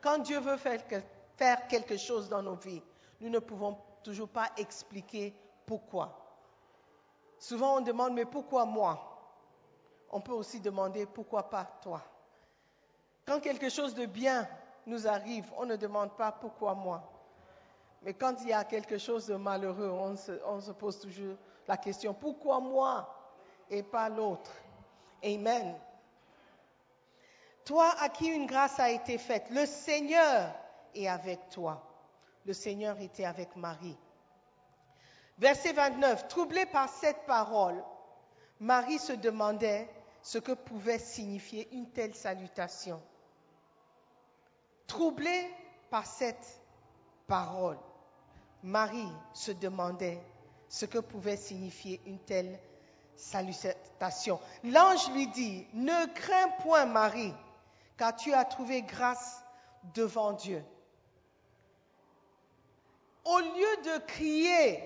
Quand 0.00 0.18
Dieu 0.18 0.38
veut 0.40 0.56
faire 0.56 1.68
quelque 1.68 1.96
chose 1.96 2.28
dans 2.28 2.42
nos 2.42 2.54
vies, 2.54 2.82
nous 3.20 3.28
ne 3.28 3.38
pouvons 3.38 3.76
toujours 4.02 4.28
pas 4.28 4.50
expliquer 4.56 5.34
pourquoi. 5.66 6.28
Souvent 7.38 7.78
on 7.78 7.80
demande, 7.80 8.14
mais 8.14 8.24
pourquoi 8.24 8.64
moi? 8.64 9.04
On 10.10 10.20
peut 10.20 10.32
aussi 10.32 10.60
demander, 10.60 11.06
pourquoi 11.06 11.48
pas 11.50 11.64
toi? 11.82 12.02
Quand 13.26 13.40
quelque 13.40 13.68
chose 13.68 13.94
de 13.94 14.06
bien 14.06 14.48
nous 14.86 15.06
arrive, 15.06 15.44
on 15.58 15.66
ne 15.66 15.76
demande 15.76 16.16
pas, 16.16 16.32
pourquoi 16.32 16.74
moi 16.74 17.02
Mais 18.02 18.14
quand 18.14 18.36
il 18.40 18.48
y 18.48 18.52
a 18.52 18.64
quelque 18.64 18.96
chose 18.96 19.26
de 19.26 19.36
malheureux, 19.36 19.90
on 19.90 20.16
se, 20.16 20.72
pose 20.72 20.98
toujours 20.98 21.36
la 21.66 21.76
question, 21.76 22.14
pourquoi 22.14 22.60
moi? 22.60 23.14
Et 23.70 23.82
pas 23.82 24.08
l'autre 24.08 24.52
Amen. 25.22 25.74
Toi 27.64 27.92
à 28.00 28.08
qui 28.08 28.26
une 28.26 28.46
grâce 28.46 28.78
a 28.80 28.90
été 28.90 29.18
faite, 29.18 29.50
le 29.50 29.66
Seigneur 29.66 30.54
est 30.94 31.08
avec 31.08 31.50
toi. 31.50 31.82
Le 32.46 32.52
Seigneur 32.52 32.98
était 33.00 33.24
avec 33.24 33.56
Marie. 33.56 33.98
Verset 35.38 35.72
29, 35.72 36.28
troublée 36.28 36.66
par 36.66 36.88
cette 36.88 37.26
parole, 37.26 37.82
Marie 38.60 38.98
se 38.98 39.12
demandait 39.12 39.88
ce 40.22 40.38
que 40.38 40.52
pouvait 40.52 40.98
signifier 40.98 41.68
une 41.72 41.90
telle 41.90 42.14
salutation. 42.14 43.00
Troublée 44.86 45.46
par 45.90 46.06
cette 46.06 46.60
parole, 47.26 47.78
Marie 48.62 49.12
se 49.32 49.52
demandait 49.52 50.20
ce 50.68 50.86
que 50.86 50.98
pouvait 50.98 51.36
signifier 51.36 52.00
une 52.06 52.18
telle 52.18 52.58
salutation. 53.18 54.40
L'ange 54.64 55.10
lui 55.10 55.26
dit, 55.28 55.66
ne 55.74 56.06
crains 56.14 56.48
point 56.62 56.86
Marie, 56.86 57.34
car 57.96 58.14
tu 58.16 58.32
as 58.32 58.44
trouvé 58.44 58.82
grâce 58.82 59.42
devant 59.94 60.32
Dieu. 60.32 60.64
Au 63.24 63.38
lieu 63.38 63.76
de 63.84 63.98
crier, 64.06 64.82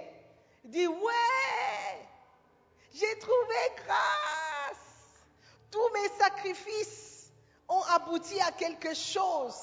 dit, 0.64 0.86
ouais, 0.86 2.08
j'ai 2.94 3.18
trouvé 3.18 3.54
grâce. 3.76 4.78
Tous 5.70 5.88
mes 5.94 6.08
sacrifices 6.18 7.32
ont 7.68 7.82
abouti 7.94 8.38
à 8.40 8.52
quelque 8.52 8.94
chose. 8.94 9.54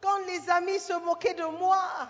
Quand 0.00 0.18
les 0.26 0.48
amis 0.50 0.78
se 0.78 0.92
moquaient 1.04 1.34
de 1.34 1.44
moi, 1.44 2.08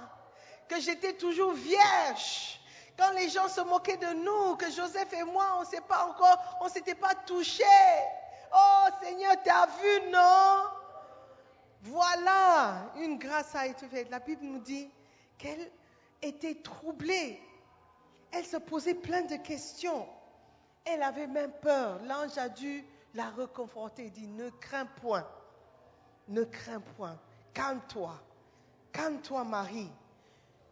que 0.69 0.81
j'étais 0.81 1.15
toujours 1.15 1.53
vierge, 1.53 2.56
quand 2.97 3.11
les 3.13 3.29
gens 3.29 3.49
se 3.49 3.61
moquaient 3.61 3.97
de 3.97 4.13
nous, 4.15 4.57
que 4.57 4.71
Joseph 4.71 5.13
et 5.13 5.25
moi, 5.25 5.57
on 5.59 5.61
ne 5.61 5.67
s'est 5.67 5.83
pas 5.83 6.07
encore, 6.07 6.39
on 6.61 6.69
s'était 6.69 6.95
pas 6.95 7.15
touchés. 7.15 7.65
Oh 8.55 8.89
Seigneur, 9.03 9.35
tu 9.43 9.51
as 9.51 9.67
vu, 9.67 10.11
non? 10.11 10.63
Voilà, 11.83 12.91
une 12.97 13.19
grâce 13.19 13.55
a 13.55 13.67
été 13.67 13.87
faite. 13.87 14.11
La 14.11 14.19
Bible 14.19 14.45
nous 14.45 14.61
dit 14.61 14.91
qu'elle 15.39 15.71
était 16.23 16.55
troublée. 16.55 17.41
Elle 18.33 18.45
se 18.45 18.57
posait 18.57 18.95
plein 18.95 19.23
de 19.23 19.37
questions. 19.37 20.09
Elle 20.85 21.03
avait 21.03 21.27
même 21.27 21.53
peur. 21.53 22.01
L'ange 22.05 22.39
a 22.39 22.49
dû 22.49 22.85
la 23.15 23.31
reconforter. 23.31 24.07
Il 24.07 24.13
dit, 24.13 24.27
ne 24.27 24.49
crains 24.51 24.87
point. 24.87 25.27
Ne 26.29 26.45
crains 26.45 26.81
point. 26.97 27.19
Calme-toi. 27.53 28.15
Calme-toi, 28.93 29.45
Marie. 29.45 29.91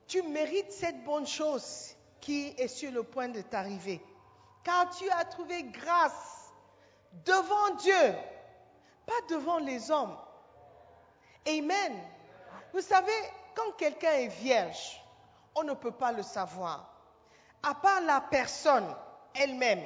Tu 0.06 0.22
mérites 0.22 0.72
cette 0.72 1.04
bonne 1.04 1.26
chose 1.26 1.94
qui 2.24 2.54
est 2.56 2.68
sur 2.68 2.90
le 2.90 3.02
point 3.02 3.28
de 3.28 3.42
t'arriver. 3.42 4.00
Car 4.62 4.88
tu 4.96 5.08
as 5.10 5.26
trouvé 5.26 5.62
grâce 5.64 6.50
devant 7.26 7.74
Dieu, 7.76 8.14
pas 9.04 9.20
devant 9.28 9.58
les 9.58 9.90
hommes. 9.90 10.16
Amen. 11.46 11.92
Vous 12.72 12.80
savez, 12.80 13.12
quand 13.54 13.72
quelqu'un 13.76 14.12
est 14.12 14.28
vierge, 14.28 15.02
on 15.54 15.64
ne 15.64 15.74
peut 15.74 15.92
pas 15.92 16.12
le 16.12 16.22
savoir, 16.22 16.90
à 17.62 17.74
part 17.74 18.00
la 18.00 18.22
personne 18.22 18.88
elle-même. 19.34 19.84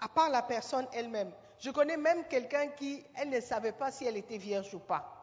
À 0.00 0.08
part 0.08 0.30
la 0.30 0.40
personne 0.40 0.88
elle-même. 0.94 1.32
Je 1.58 1.70
connais 1.70 1.98
même 1.98 2.24
quelqu'un 2.28 2.68
qui, 2.68 3.04
elle 3.14 3.28
ne 3.28 3.40
savait 3.40 3.72
pas 3.72 3.90
si 3.90 4.06
elle 4.06 4.16
était 4.16 4.38
vierge 4.38 4.72
ou 4.72 4.78
pas. 4.78 5.15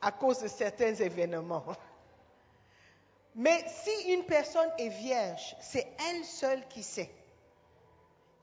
À 0.00 0.12
cause 0.12 0.38
de 0.40 0.48
certains 0.48 0.94
événements. 0.94 1.64
Mais 3.34 3.64
si 3.68 4.12
une 4.12 4.24
personne 4.24 4.70
est 4.78 4.88
vierge, 4.88 5.56
c'est 5.60 5.86
elle 6.08 6.24
seule 6.24 6.66
qui 6.68 6.82
sait. 6.82 7.10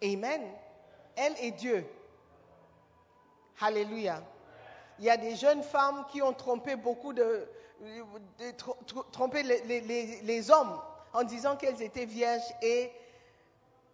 Amen. 0.03 0.41
Elle 1.15 1.33
et 1.41 1.51
Dieu. 1.51 1.85
Alléluia. 3.61 4.21
Il 4.99 5.05
y 5.05 5.09
a 5.09 5.17
des 5.17 5.35
jeunes 5.35 5.63
femmes 5.63 6.05
qui 6.11 6.21
ont 6.21 6.33
trompé 6.33 6.75
beaucoup 6.75 7.13
de, 7.13 7.47
de- 8.39 8.51
tro- 8.51 8.77
tro- 8.85 9.03
trompé 9.11 9.43
les- 9.43 10.21
les 10.21 10.51
hommes 10.51 10.79
en 11.13 11.23
disant 11.23 11.55
qu'elles 11.57 11.81
étaient 11.81 12.05
vierges 12.05 12.43
et 12.61 12.91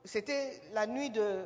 c'était 0.05 0.59
la 0.73 0.87
nuit 0.87 1.09
de 1.09 1.45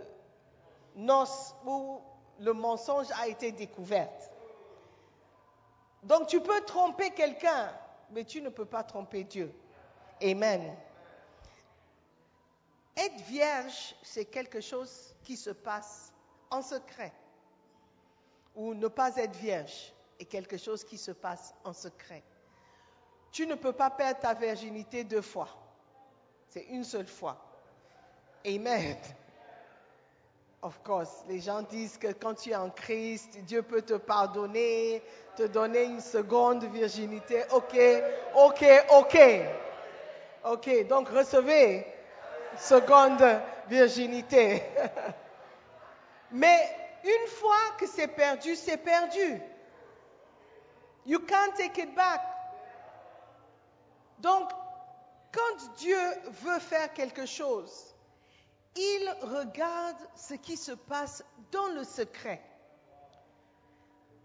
noces 0.95 1.53
où 1.65 1.99
le 2.39 2.53
mensonge 2.53 3.07
a 3.21 3.27
été 3.27 3.51
découvert. 3.51 4.09
Donc 6.05 6.27
tu 6.27 6.39
peux 6.39 6.61
tromper 6.61 7.09
quelqu'un, 7.11 7.73
mais 8.11 8.23
tu 8.23 8.41
ne 8.41 8.49
peux 8.49 8.65
pas 8.65 8.83
tromper 8.83 9.23
Dieu. 9.23 9.51
Amen. 10.21 10.75
Être 12.95 13.21
vierge, 13.23 13.95
c'est 14.03 14.25
quelque 14.25 14.61
chose 14.61 15.15
qui 15.23 15.35
se 15.35 15.49
passe 15.49 16.13
en 16.51 16.61
secret. 16.61 17.11
Ou 18.55 18.73
ne 18.75 18.87
pas 18.87 19.17
être 19.17 19.35
vierge 19.35 19.93
est 20.19 20.25
quelque 20.25 20.57
chose 20.57 20.83
qui 20.83 20.97
se 20.97 21.11
passe 21.11 21.53
en 21.63 21.73
secret. 21.73 22.23
Tu 23.31 23.47
ne 23.47 23.55
peux 23.55 23.73
pas 23.73 23.89
perdre 23.89 24.19
ta 24.19 24.33
virginité 24.33 25.03
deux 25.03 25.23
fois. 25.23 25.49
C'est 26.47 26.65
une 26.65 26.83
seule 26.83 27.07
fois. 27.07 27.43
Amen. 28.45 28.95
Of 30.65 30.81
course, 30.83 31.23
les 31.27 31.41
gens 31.41 31.61
disent 31.61 31.95
que 31.95 32.11
quand 32.11 32.33
tu 32.33 32.49
es 32.49 32.55
en 32.55 32.71
Christ, 32.71 33.37
Dieu 33.43 33.61
peut 33.61 33.83
te 33.83 33.93
pardonner, 33.93 35.03
te 35.35 35.43
donner 35.43 35.83
une 35.83 36.01
seconde 36.01 36.63
virginité. 36.63 37.43
Ok, 37.51 37.77
ok, 38.35 38.65
ok. 38.89 39.17
Ok, 40.43 40.87
donc 40.87 41.09
recevez 41.09 41.85
seconde 42.57 43.23
virginité. 43.67 44.63
Mais 46.31 46.75
une 47.03 47.27
fois 47.27 47.75
que 47.77 47.85
c'est 47.85 48.07
perdu, 48.07 48.55
c'est 48.55 48.77
perdu. 48.77 49.39
You 51.05 51.19
can't 51.19 51.53
take 51.55 51.79
it 51.79 51.93
back. 51.93 52.21
Donc, 54.17 54.49
quand 55.31 55.75
Dieu 55.77 55.99
veut 56.43 56.59
faire 56.59 56.91
quelque 56.91 57.27
chose, 57.27 57.94
il 58.75 59.15
regarde 59.21 59.97
ce 60.15 60.33
qui 60.33 60.57
se 60.57 60.73
passe 60.73 61.23
dans 61.51 61.67
le 61.69 61.83
secret. 61.83 62.41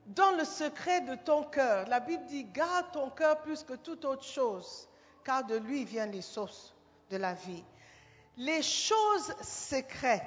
Dans 0.06 0.32
le 0.32 0.44
secret 0.44 1.02
de 1.02 1.14
ton 1.14 1.44
cœur. 1.44 1.86
La 1.88 2.00
Bible 2.00 2.24
dit, 2.26 2.44
garde 2.44 2.90
ton 2.92 3.10
cœur 3.10 3.40
plus 3.42 3.62
que 3.62 3.74
toute 3.74 4.04
autre 4.04 4.24
chose, 4.24 4.88
car 5.24 5.44
de 5.44 5.56
lui 5.56 5.84
viennent 5.84 6.10
les 6.10 6.22
sources 6.22 6.74
de 7.10 7.16
la 7.16 7.34
vie. 7.34 7.64
Les 8.36 8.62
choses 8.62 9.34
secrètes 9.42 10.26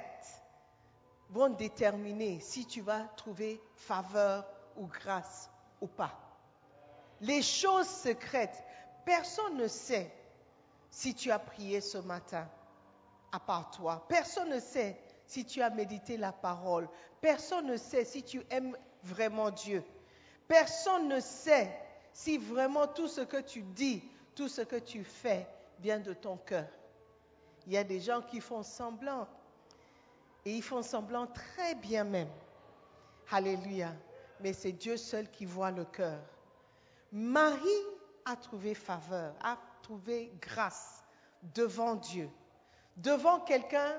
vont 1.28 1.50
déterminer 1.50 2.40
si 2.40 2.66
tu 2.66 2.80
vas 2.80 3.02
trouver 3.16 3.60
faveur 3.74 4.46
ou 4.76 4.86
grâce 4.86 5.50
ou 5.80 5.86
pas. 5.86 6.18
Les 7.20 7.42
choses 7.42 7.88
secrètes, 7.88 8.62
personne 9.04 9.56
ne 9.56 9.68
sait 9.68 10.10
si 10.90 11.14
tu 11.14 11.30
as 11.30 11.38
prié 11.38 11.80
ce 11.80 11.98
matin 11.98 12.48
à 13.34 13.40
part 13.40 13.70
toi. 13.72 14.06
Personne 14.08 14.50
ne 14.50 14.60
sait 14.60 14.96
si 15.26 15.44
tu 15.44 15.60
as 15.60 15.70
médité 15.70 16.16
la 16.16 16.32
parole. 16.32 16.88
Personne 17.20 17.66
ne 17.66 17.76
sait 17.76 18.04
si 18.04 18.22
tu 18.22 18.40
aimes 18.48 18.76
vraiment 19.02 19.50
Dieu. 19.50 19.82
Personne 20.46 21.08
ne 21.08 21.18
sait 21.18 21.76
si 22.12 22.38
vraiment 22.38 22.86
tout 22.86 23.08
ce 23.08 23.22
que 23.22 23.40
tu 23.40 23.62
dis, 23.62 24.04
tout 24.36 24.48
ce 24.48 24.60
que 24.60 24.76
tu 24.76 25.02
fais 25.02 25.48
vient 25.80 25.98
de 25.98 26.12
ton 26.12 26.36
cœur. 26.36 26.68
Il 27.66 27.72
y 27.72 27.76
a 27.76 27.82
des 27.82 27.98
gens 27.98 28.22
qui 28.22 28.40
font 28.40 28.62
semblant. 28.62 29.26
Et 30.44 30.54
ils 30.54 30.62
font 30.62 30.82
semblant 30.82 31.26
très 31.26 31.74
bien 31.74 32.04
même. 32.04 32.30
Alléluia. 33.32 33.92
Mais 34.40 34.52
c'est 34.52 34.72
Dieu 34.72 34.96
seul 34.96 35.28
qui 35.30 35.44
voit 35.44 35.72
le 35.72 35.84
cœur. 35.84 36.20
Marie 37.10 37.82
a 38.26 38.36
trouvé 38.36 38.74
faveur, 38.74 39.34
a 39.42 39.58
trouvé 39.82 40.32
grâce 40.40 41.02
devant 41.54 41.96
Dieu, 41.96 42.28
devant 42.96 43.40
quelqu'un 43.40 43.94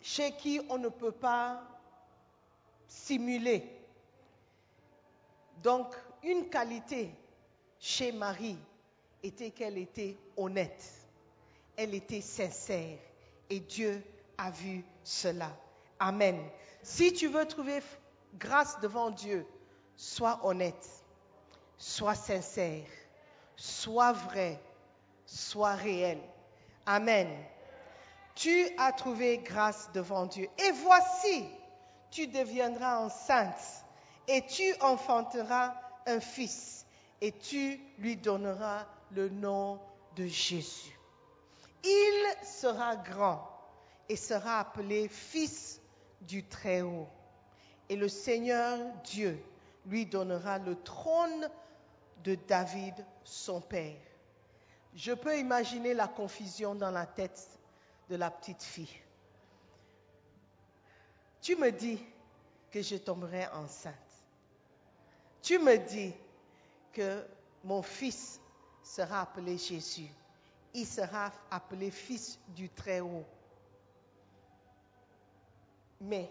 chez 0.00 0.32
qui 0.32 0.60
on 0.68 0.78
ne 0.78 0.88
peut 0.88 1.12
pas 1.12 1.60
simuler. 2.86 3.64
Donc, 5.62 5.94
une 6.22 6.48
qualité 6.48 7.10
chez 7.78 8.12
Marie 8.12 8.58
était 9.22 9.50
qu'elle 9.50 9.78
était 9.78 10.16
honnête, 10.36 10.84
elle 11.76 11.94
était 11.94 12.20
sincère 12.20 12.98
et 13.50 13.60
Dieu 13.60 14.02
a 14.36 14.50
vu 14.50 14.84
cela. 15.02 15.50
Amen. 15.98 16.38
Si 16.82 17.12
tu 17.12 17.26
veux 17.26 17.46
trouver 17.46 17.82
grâce 18.38 18.78
devant 18.80 19.10
Dieu, 19.10 19.46
sois 19.96 20.40
honnête, 20.44 20.88
sois 21.76 22.14
sincère, 22.14 22.86
sois 23.56 24.12
vrai, 24.12 24.60
sois 25.26 25.74
réel. 25.74 26.20
Amen. 26.88 27.28
Tu 28.34 28.66
as 28.78 28.92
trouvé 28.92 29.38
grâce 29.44 29.90
devant 29.92 30.24
Dieu. 30.24 30.48
Et 30.58 30.70
voici, 30.70 31.44
tu 32.10 32.26
deviendras 32.28 33.00
enceinte 33.00 33.84
et 34.26 34.46
tu 34.46 34.74
enfanteras 34.80 35.74
un 36.06 36.18
fils 36.18 36.86
et 37.20 37.32
tu 37.32 37.78
lui 37.98 38.16
donneras 38.16 38.86
le 39.10 39.28
nom 39.28 39.78
de 40.16 40.26
Jésus. 40.26 40.98
Il 41.84 42.34
sera 42.42 42.96
grand 42.96 43.46
et 44.08 44.16
sera 44.16 44.60
appelé 44.60 45.08
fils 45.08 45.82
du 46.22 46.42
Très-Haut. 46.42 47.08
Et 47.90 47.96
le 47.96 48.08
Seigneur 48.08 48.78
Dieu 49.04 49.38
lui 49.84 50.06
donnera 50.06 50.58
le 50.58 50.74
trône 50.74 51.50
de 52.24 52.34
David, 52.34 52.94
son 53.24 53.60
père. 53.60 54.07
Je 54.94 55.12
peux 55.12 55.38
imaginer 55.38 55.94
la 55.94 56.08
confusion 56.08 56.74
dans 56.74 56.90
la 56.90 57.06
tête 57.06 57.48
de 58.08 58.16
la 58.16 58.30
petite 58.30 58.62
fille. 58.62 59.00
Tu 61.40 61.56
me 61.56 61.70
dis 61.70 62.02
que 62.70 62.82
je 62.82 62.96
tomberai 62.96 63.46
enceinte. 63.48 63.94
Tu 65.42 65.58
me 65.58 65.76
dis 65.78 66.12
que 66.92 67.24
mon 67.64 67.82
fils 67.82 68.40
sera 68.82 69.22
appelé 69.22 69.56
Jésus. 69.56 70.08
Il 70.74 70.86
sera 70.86 71.32
appelé 71.50 71.90
fils 71.90 72.38
du 72.48 72.68
Très-Haut. 72.68 73.24
Mais 76.00 76.30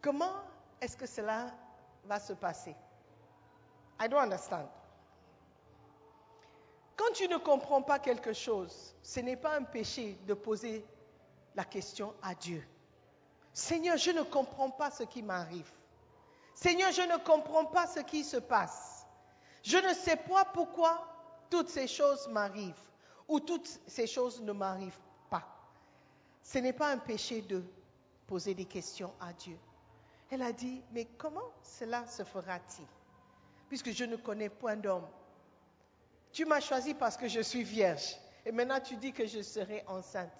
comment 0.00 0.42
est-ce 0.80 0.96
que 0.96 1.06
cela 1.06 1.52
va 2.04 2.20
se 2.20 2.32
passer? 2.32 2.74
I 4.00 4.08
don't 4.08 4.20
understand. 4.20 4.68
Quand 7.00 7.14
tu 7.14 7.26
ne 7.28 7.38
comprends 7.38 7.80
pas 7.80 7.98
quelque 7.98 8.34
chose, 8.34 8.94
ce 9.02 9.20
n'est 9.20 9.38
pas 9.38 9.56
un 9.56 9.62
péché 9.62 10.18
de 10.26 10.34
poser 10.34 10.84
la 11.54 11.64
question 11.64 12.12
à 12.20 12.34
Dieu. 12.34 12.62
Seigneur, 13.54 13.96
je 13.96 14.10
ne 14.10 14.20
comprends 14.20 14.68
pas 14.68 14.90
ce 14.90 15.04
qui 15.04 15.22
m'arrive. 15.22 15.72
Seigneur, 16.54 16.92
je 16.92 17.00
ne 17.00 17.16
comprends 17.24 17.64
pas 17.64 17.86
ce 17.86 18.00
qui 18.00 18.22
se 18.22 18.36
passe. 18.36 19.06
Je 19.62 19.78
ne 19.78 19.94
sais 19.94 20.16
pas 20.16 20.44
pourquoi 20.52 21.02
toutes 21.48 21.70
ces 21.70 21.88
choses 21.88 22.28
m'arrivent 22.28 22.74
ou 23.28 23.40
toutes 23.40 23.80
ces 23.86 24.06
choses 24.06 24.42
ne 24.42 24.52
m'arrivent 24.52 25.00
pas. 25.30 25.48
ce 26.42 26.58
n'est 26.58 26.74
pas 26.74 26.90
un 26.90 26.98
péché 26.98 27.40
de 27.40 27.64
poser 28.26 28.52
des 28.52 28.66
questions 28.66 29.14
à 29.22 29.32
Dieu. 29.32 29.56
Elle 30.30 30.42
a 30.42 30.52
dit, 30.52 30.82
mais 30.92 31.06
comment 31.16 31.50
cela 31.62 32.06
se 32.06 32.24
fera-t-il? 32.24 32.86
Puisque 33.68 33.90
je 33.90 34.04
ne 34.04 34.16
connais 34.16 34.50
point 34.50 34.76
d'homme. 34.76 35.06
Tu 36.32 36.44
m'as 36.44 36.60
choisi 36.60 36.94
parce 36.94 37.16
que 37.16 37.28
je 37.28 37.40
suis 37.40 37.62
vierge. 37.62 38.16
Et 38.44 38.52
maintenant 38.52 38.80
tu 38.80 38.96
dis 38.96 39.12
que 39.12 39.26
je 39.26 39.42
serai 39.42 39.84
enceinte. 39.86 40.30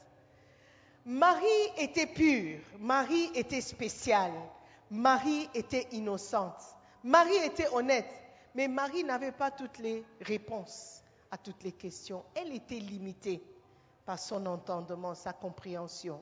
Marie 1.04 1.46
était 1.78 2.06
pure, 2.06 2.60
Marie 2.78 3.30
était 3.34 3.62
spéciale, 3.62 4.32
Marie 4.90 5.48
était 5.54 5.88
innocente, 5.92 6.62
Marie 7.02 7.36
était 7.44 7.68
honnête, 7.72 8.10
mais 8.54 8.68
Marie 8.68 9.02
n'avait 9.04 9.32
pas 9.32 9.50
toutes 9.50 9.78
les 9.78 10.04
réponses 10.20 11.02
à 11.30 11.38
toutes 11.38 11.62
les 11.62 11.72
questions. 11.72 12.22
Elle 12.34 12.54
était 12.54 12.78
limitée 12.78 13.42
par 14.04 14.18
son 14.18 14.44
entendement, 14.46 15.14
sa 15.14 15.32
compréhension. 15.32 16.20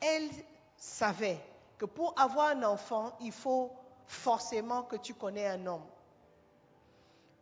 Elle 0.00 0.28
savait 0.76 1.40
que 1.78 1.86
pour 1.86 2.14
avoir 2.18 2.50
un 2.50 2.62
enfant, 2.62 3.16
il 3.20 3.32
faut 3.32 3.72
forcément 4.06 4.82
que 4.82 4.96
tu 4.96 5.14
connais 5.14 5.46
un 5.46 5.66
homme. 5.66 5.86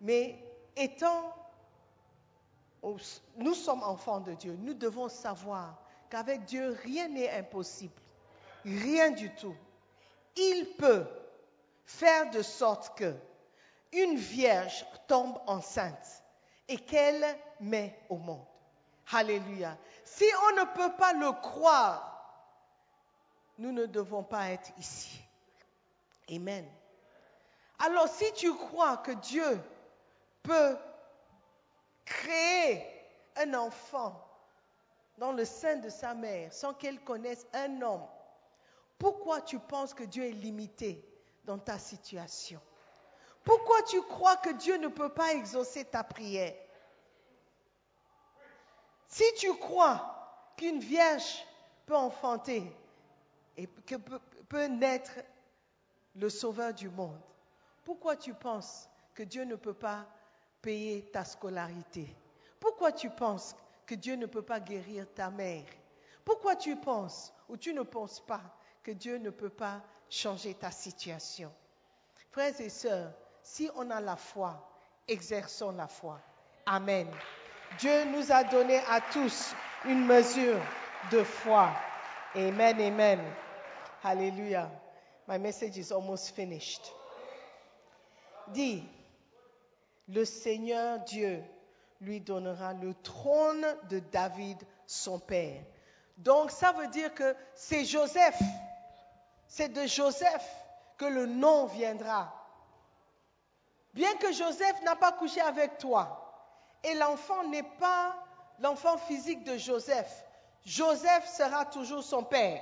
Mais 0.01 0.39
étant, 0.77 1.35
nous 3.37 3.55
sommes 3.55 3.83
enfants 3.83 4.21
de 4.21 4.35
Dieu, 4.35 4.57
nous 4.61 4.75
devons 4.75 5.09
savoir 5.09 5.77
qu'avec 6.11 6.45
Dieu, 6.45 6.77
rien 6.83 7.09
n'est 7.09 7.31
impossible. 7.31 7.95
Rien 8.65 9.11
du 9.11 9.31
tout. 9.35 9.55
Il 10.37 10.75
peut 10.77 11.07
faire 11.85 12.31
de 12.31 12.43
sorte 12.43 12.97
que 12.99 13.15
une 13.93 14.17
vierge 14.17 14.85
tombe 15.07 15.39
enceinte 15.47 16.23
et 16.69 16.77
qu'elle 16.77 17.25
met 17.61 17.99
au 18.09 18.17
monde. 18.17 18.45
Alléluia. 19.13 19.77
Si 20.05 20.25
on 20.49 20.57
ne 20.61 20.65
peut 20.75 20.97
pas 20.97 21.13
le 21.13 21.31
croire, 21.33 22.11
nous 23.59 23.71
ne 23.71 23.87
devons 23.87 24.23
pas 24.23 24.51
être 24.51 24.73
ici. 24.79 25.21
Amen. 26.31 26.67
Alors 27.79 28.09
si 28.09 28.25
tu 28.33 28.53
crois 28.55 28.97
que 28.99 29.13
Dieu 29.13 29.61
peut 30.43 30.77
créer 32.05 32.85
un 33.37 33.55
enfant 33.55 34.21
dans 35.19 35.33
le 35.33 35.45
sein 35.45 35.77
de 35.77 35.89
sa 35.89 36.15
mère 36.15 36.53
sans 36.53 36.75
qu'elle 36.75 37.01
connaisse 37.01 37.47
un 37.53 37.83
homme, 37.83 38.07
pourquoi 38.99 39.41
tu 39.41 39.59
penses 39.59 39.95
que 39.95 40.05
Dieu 40.05 40.25
est 40.25 40.33
limité 40.33 41.05
dans 41.45 41.59
ta 41.59 41.79
situation? 41.79 42.61
Pourquoi 43.45 43.83
tu 43.83 44.01
crois 44.03 44.37
que 44.37 44.51
Dieu 44.51 44.77
ne 44.79 44.89
peut 44.89 45.13
pas 45.13 45.35
exaucer 45.35 45.85
ta 45.85 46.03
prière? 46.03 46.55
Si 49.09 49.25
tu 49.37 49.53
crois 49.59 50.53
qu'une 50.57 50.81
vierge 50.81 51.45
peut 51.87 51.95
enfanter 51.97 52.65
et 53.57 53.67
que 53.67 53.97
peut, 53.97 54.67
naître 54.67 55.13
le 56.17 56.31
sauveur 56.31 56.73
du 56.73 56.89
monde, 56.89 57.21
pourquoi 57.85 58.17
tu 58.17 58.33
penses 58.33 58.89
que 59.15 59.23
Dieu 59.23 59.45
ne 59.45 59.57
peut 59.57 59.75
pas 59.75 60.07
payer 60.65 61.03
ta 61.13 61.25
scolarité 61.25 62.09
Pourquoi 62.59 62.91
tu 62.91 63.11
penses 63.11 63.55
que 63.85 63.95
Dieu 63.95 64.17
ne 64.17 64.25
peut 64.25 64.43
pas 64.43 64.61
guérir 64.61 65.07
ta 65.15 65.29
mère? 65.29 65.67
Pourquoi 66.25 66.57
tu 66.57 66.75
penses 66.77 67.35
ou 67.51 67.59
tu 67.59 67.75
ne 67.75 67.83
penses 67.83 68.21
pas 68.21 68.41
que 68.83 68.91
Dieu 68.91 69.19
ne 69.19 69.29
peut 69.29 69.51
pas 69.51 69.83
changer 70.09 70.55
ta 70.55 70.71
situation? 70.71 71.53
Frères 72.31 72.59
et 72.59 72.71
sœurs, 72.71 73.13
si 73.43 73.69
on 73.77 73.91
a 73.91 74.01
la 74.01 74.17
foi, 74.17 74.67
exerçons 75.07 75.73
la 75.73 75.87
foi. 75.87 76.19
Amen. 76.65 77.09
Dieu 77.79 78.05
nous 78.07 78.33
a 78.33 78.43
donné 78.45 78.79
à 78.89 79.03
tous 79.13 79.53
une 79.85 80.07
mesure 80.07 80.61
de 81.11 81.23
foi. 81.23 81.71
Amen, 82.35 82.81
amen. 82.81 83.21
Hallelujah. 84.03 84.71
My 85.29 85.37
message 85.37 85.77
is 85.77 85.93
almost 85.93 86.35
finished. 86.35 86.91
Dis, 88.53 88.83
le 90.09 90.25
Seigneur 90.25 91.01
Dieu 91.01 91.43
lui 92.01 92.21
donnera 92.21 92.75
le 92.75 92.95
trône 92.95 93.65
de 93.89 93.99
David, 93.99 94.59
son 94.87 95.19
père. 95.19 95.63
Donc 96.19 96.51
ça 96.51 96.73
veut 96.73 96.89
dire 96.89 97.13
que 97.15 97.35
c'est 97.55 97.85
Joseph, 97.85 98.39
c'est 99.49 99.71
de 99.71 99.87
Joseph 99.87 100.45
que 100.97 101.07
le 101.07 101.27
nom 101.27 101.67
viendra. 101.67 102.33
Bien 103.95 104.13
que 104.17 104.33
Joseph 104.33 104.83
n'a 104.83 104.97
pas 104.97 105.13
couché 105.13 105.41
avec 105.41 105.79
toi, 105.79 106.21
et 106.83 106.95
l'enfant 106.95 107.45
n'est 107.45 107.63
pas 107.63 108.17
l'enfant 108.61 108.99
physique 108.99 109.45
de 109.45 109.57
Joseph, 109.57 110.25
Joseph 110.65 111.27
sera 111.27 111.65
toujours 111.67 112.03
son 112.03 112.25
père. 112.25 112.61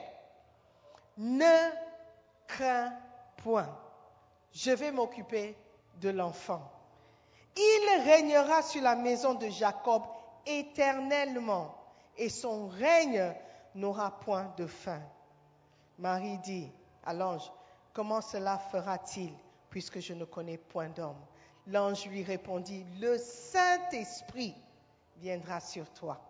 Ne 1.18 1.70
crains 2.46 2.92
point, 3.38 3.68
je 4.52 4.70
vais 4.70 4.90
m'occuper 4.90 5.56
de 5.96 6.10
l'enfant. 6.10 6.71
Il 7.56 8.02
régnera 8.04 8.62
sur 8.62 8.82
la 8.82 8.96
maison 8.96 9.34
de 9.34 9.48
Jacob 9.48 10.02
éternellement, 10.46 11.74
et 12.16 12.28
son 12.28 12.68
règne 12.68 13.34
n'aura 13.74 14.18
point 14.20 14.52
de 14.56 14.66
fin. 14.66 15.00
Marie 15.98 16.38
dit 16.38 16.70
à 17.04 17.12
l'ange, 17.14 17.50
comment 17.92 18.20
cela 18.20 18.58
fera-t-il 18.58 19.32
puisque 19.70 20.00
je 20.00 20.12
ne 20.12 20.24
connais 20.24 20.58
point 20.58 20.88
d'homme? 20.88 21.20
L'ange 21.66 22.06
lui 22.06 22.22
répondit, 22.22 22.84
le 23.00 23.18
Saint-Esprit 23.18 24.54
viendra 25.16 25.60
sur 25.60 25.88
toi, 25.90 26.20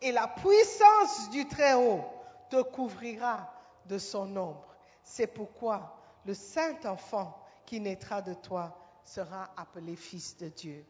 et 0.00 0.12
la 0.12 0.28
puissance 0.28 1.30
du 1.30 1.46
Très-Haut 1.48 2.04
te 2.50 2.62
couvrira 2.62 3.52
de 3.86 3.98
son 3.98 4.36
ombre. 4.36 4.76
C'est 5.02 5.26
pourquoi 5.26 5.96
le 6.24 6.34
Saint-Enfant 6.34 7.36
qui 7.66 7.80
naîtra 7.80 8.22
de 8.22 8.34
toi 8.34 8.76
sera 9.10 9.50
appelé 9.56 9.96
fils 9.96 10.36
de 10.36 10.48
Dieu. 10.48 10.84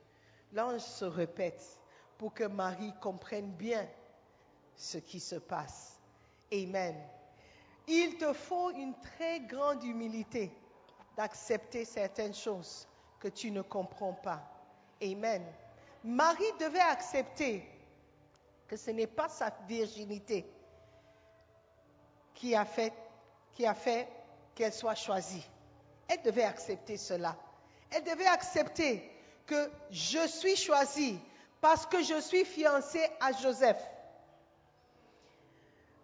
L'ange 0.53 0.81
se 0.81 1.05
répète 1.05 1.81
pour 2.19 2.35
que 2.35 2.45
Marie 2.45 2.93
comprenne 3.01 3.51
bien 3.53 3.89
ce 4.77 4.99
qui 4.99 5.21
se 5.21 5.37
passe. 5.37 5.99
Amen. 6.53 6.97
Il 7.87 8.19
te 8.19 8.33
faut 8.33 8.71
une 8.73 8.95
très 9.01 9.41
grande 9.41 9.83
humilité 9.85 10.53
d'accepter 11.17 11.85
certaines 11.85 12.35
choses 12.35 12.87
que 13.19 13.29
tu 13.29 13.51
ne 13.51 13.63
comprends 13.63 14.15
pas. 14.15 14.43
Amen. 15.03 15.45
Marie 16.05 16.53
devait 16.59 16.79
accepter 16.79 17.65
que 18.69 18.77
ce 18.77 18.91
n'est 18.91 19.07
pas 19.07 19.29
sa 19.29 19.51
virginité 19.67 20.47
qui 22.35 22.55
a 22.55 22.65
fait 22.65 22.93
qui 23.53 23.67
a 23.67 23.75
fait 23.75 24.09
qu'elle 24.55 24.73
soit 24.73 24.95
choisie. 24.95 25.47
Elle 26.07 26.23
devait 26.23 26.45
accepter 26.45 26.97
cela. 26.97 27.37
Elle 27.91 28.05
devait 28.05 28.27
accepter 28.27 29.03
que 29.47 29.71
je 29.91 30.27
suis 30.29 30.57
choisie 30.57 31.19
parce 31.61 31.87
que 31.87 32.03
je 32.03 32.21
suis 32.21 32.45
fiancée 32.45 33.07
à 33.21 33.33
Joseph. 33.33 33.83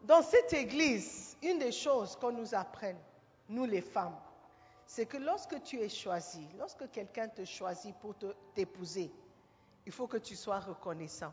Dans 0.03 0.23
cette 0.23 0.53
église, 0.53 1.37
une 1.43 1.59
des 1.59 1.73
choses 1.73 2.17
qu'on 2.17 2.33
nous 2.33 2.55
apprenne, 2.55 2.99
nous 3.49 3.65
les 3.65 3.81
femmes, 3.81 4.17
c'est 4.87 5.07
que 5.07 5.17
lorsque 5.17 5.63
tu 5.65 5.81
es 5.81 5.89
choisie, 5.89 6.47
lorsque 6.59 6.91
quelqu'un 6.91 7.29
te 7.29 7.45
choisit 7.45 7.95
pour 7.97 8.15
t'épouser, 8.55 9.11
il 9.85 9.93
faut 9.93 10.07
que 10.07 10.17
tu 10.19 10.37
sois 10.37 10.61
reconnaissant. 10.61 11.33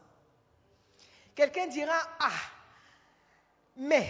Quelqu'un 1.36 1.68
dira, 1.68 1.98
ah, 2.20 2.30
mais 3.76 4.08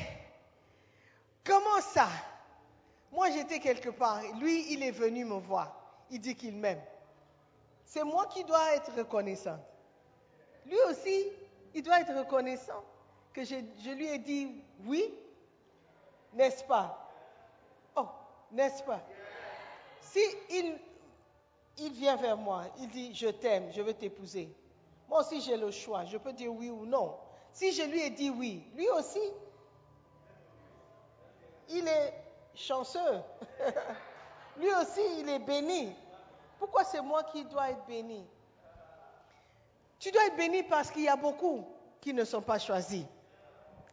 comment 1.43 1.82
ça? 1.82 2.07
Moi 3.11 3.32
j'étais 3.32 3.59
quelque 3.59 3.89
part, 3.89 4.22
lui 4.39 4.74
il 4.74 4.84
est 4.84 4.91
venu 4.91 5.26
me 5.26 5.36
voir, 5.36 5.82
il 6.12 6.20
dit 6.20 6.36
qu'il 6.36 6.56
m'aime. 6.56 6.82
C'est 7.86 8.04
moi 8.04 8.26
qui 8.28 8.43
dois 8.43 8.74
être 8.76 8.91
reconnaissant. 8.97 9.60
Lui 10.66 10.80
aussi, 10.89 11.28
il 11.74 11.84
doit 11.84 11.99
être 11.99 12.18
reconnaissant 12.18 12.84
que 13.34 13.43
je, 13.43 13.56
lui 13.91 14.08
ai 14.08 14.20
dit 14.20 14.64
oui, 14.86 15.14
n'est-ce 16.34 16.64
pas? 16.64 17.10
Oh, 17.95 18.08
n'est-ce 18.51 18.84
pas? 18.84 19.01
Si 20.01 20.20
il 20.49 21.91
vient 21.93 22.16
vers 22.16 22.38
moi, 22.38 22.66
il 22.80 22.88
dit 22.89 23.14
je 23.14 23.28
t'aime, 23.28 23.72
je 23.72 23.82
veux 23.82 23.93
t'épouser. 23.93 24.49
Moi 25.10 25.22
aussi 25.22 25.41
j'ai 25.41 25.58
le 25.58 25.72
choix, 25.72 26.06
je 26.06 26.18
peux 26.18 26.34
dire 26.34 26.54
oui 26.54 26.70
ou 26.70 26.86
non. 26.86 27.18
Si 27.51 27.72
je 27.72 27.84
lui 27.84 28.01
ai 28.01 28.10
dit 28.10 28.30
oui, 28.30 28.64
lui 28.76 28.89
aussi, 28.89 29.22
il 31.70 31.88
est 31.88 32.14
chanceux. 32.56 33.22
lui 34.58 34.74
aussi, 34.74 35.01
il 35.20 35.30
est 35.30 35.39
béni. 35.39 35.93
Pourquoi 36.60 36.84
c'est 36.84 37.01
moi 37.01 37.24
qui 37.24 37.43
dois 37.45 37.72
être 37.72 37.86
béni? 37.86 38.26
Tu 39.99 40.12
dois 40.12 40.26
être 40.28 40.36
béni 40.36 40.64
parce 40.64 40.91
qu'il 40.91 41.04
y 41.04 41.08
a 41.08 41.16
beaucoup 41.16 41.66
qui 42.01 42.14
ne 42.14 42.24
sont 42.24 42.41
pas 42.41 42.60
choisis. 42.60 43.06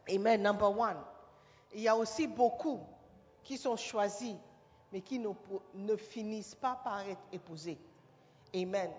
Amen, 0.09 0.41
number 0.41 0.77
one. 0.77 0.97
Il 1.73 1.81
y 1.81 1.87
a 1.87 1.95
aussi 1.95 2.27
beaucoup 2.27 2.81
qui 3.43 3.57
sont 3.57 3.77
choisis, 3.77 4.35
mais 4.91 5.01
qui 5.01 5.19
ne, 5.19 5.29
ne 5.73 5.95
finissent 5.95 6.55
pas 6.55 6.79
par 6.83 6.99
être 7.07 7.21
épousés. 7.31 7.77
Amen. 8.53 8.91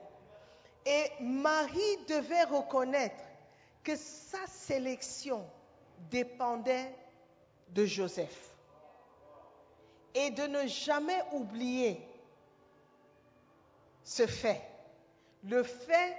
Et 0.87 1.11
Marie 1.21 1.99
devait 2.09 2.45
reconnaître 2.45 3.23
que 3.85 3.95
sa 3.97 4.47
sélection 4.47 5.45
dépendait 6.11 6.95
de 7.69 7.85
Joseph. 7.85 8.52
Et 10.15 10.31
de 10.31 10.43
ne 10.43 10.67
jamais 10.67 11.23
oublier 11.33 12.07
ce 14.05 14.27
fait, 14.27 14.63
le 15.45 15.63
fait 15.63 16.17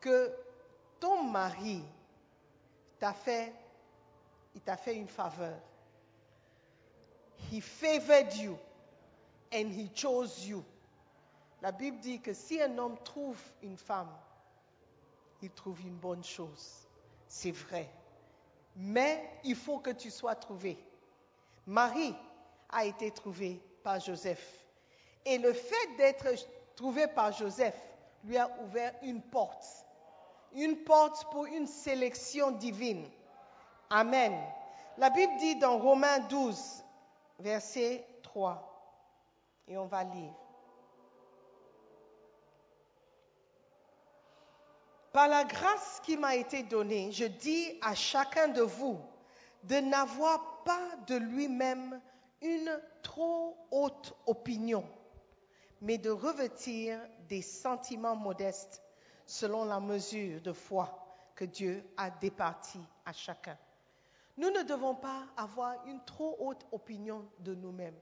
que 0.00 0.34
ton 1.00 1.22
mari 1.24 1.82
t'a 2.98 3.12
fait, 3.12 3.52
il 4.54 4.60
t'a 4.60 4.76
fait 4.76 4.96
une 4.96 5.08
faveur. 5.08 5.58
He 7.50 7.60
favored 7.60 8.34
you 8.36 8.58
and 9.52 9.70
he 9.70 9.90
chose 9.94 10.46
you. 10.46 10.64
La 11.60 11.72
Bible 11.72 11.98
dit 12.00 12.20
que 12.20 12.34
si 12.34 12.60
un 12.60 12.76
homme 12.78 12.98
trouve 13.04 13.40
une 13.62 13.76
femme, 13.76 14.12
il 15.42 15.50
trouve 15.50 15.80
une 15.80 15.96
bonne 15.96 16.24
chose. 16.24 16.86
C'est 17.26 17.52
vrai. 17.52 17.88
Mais 18.76 19.38
il 19.44 19.56
faut 19.56 19.78
que 19.78 19.90
tu 19.90 20.10
sois 20.10 20.34
trouvé. 20.34 20.76
Marie 21.66 22.14
a 22.72 22.84
été 22.84 23.10
trouvée 23.10 23.60
par 23.82 24.00
Joseph. 24.00 24.64
Et 25.24 25.38
le 25.38 25.52
fait 25.52 25.96
d'être 25.96 26.26
trouvé 26.74 27.06
par 27.06 27.32
Joseph 27.32 27.76
lui 28.24 28.36
a 28.36 28.50
ouvert 28.62 28.94
une 29.02 29.22
porte. 29.22 29.64
Une 30.54 30.76
porte 30.84 31.30
pour 31.30 31.46
une 31.46 31.66
sélection 31.66 32.50
divine. 32.50 33.08
Amen. 33.90 34.34
La 34.98 35.10
Bible 35.10 35.32
dit 35.38 35.56
dans 35.56 35.78
Romains 35.78 36.20
12, 36.28 36.84
verset 37.38 38.04
3, 38.22 39.64
et 39.68 39.78
on 39.78 39.86
va 39.86 40.04
lire. 40.04 40.32
Par 45.12 45.28
la 45.28 45.44
grâce 45.44 46.00
qui 46.04 46.16
m'a 46.16 46.36
été 46.36 46.62
donnée, 46.62 47.12
je 47.12 47.24
dis 47.24 47.78
à 47.82 47.94
chacun 47.94 48.48
de 48.48 48.62
vous 48.62 48.98
de 49.64 49.76
n'avoir 49.76 50.62
pas 50.64 50.88
de 51.06 51.16
lui-même 51.16 52.00
une 52.42 52.80
trop 53.02 53.56
haute 53.70 54.14
opinion, 54.26 54.84
mais 55.80 55.98
de 55.98 56.10
revêtir 56.10 57.00
des 57.28 57.42
sentiments 57.42 58.16
modestes 58.16 58.82
selon 59.26 59.64
la 59.64 59.80
mesure 59.80 60.40
de 60.40 60.52
foi 60.52 60.98
que 61.34 61.44
Dieu 61.44 61.84
a 61.96 62.10
départie 62.10 62.84
à 63.04 63.12
chacun. 63.12 63.56
Nous 64.36 64.50
ne 64.50 64.62
devons 64.62 64.94
pas 64.94 65.26
avoir 65.36 65.86
une 65.86 66.02
trop 66.04 66.36
haute 66.40 66.66
opinion 66.72 67.28
de 67.40 67.54
nous-mêmes. 67.54 67.98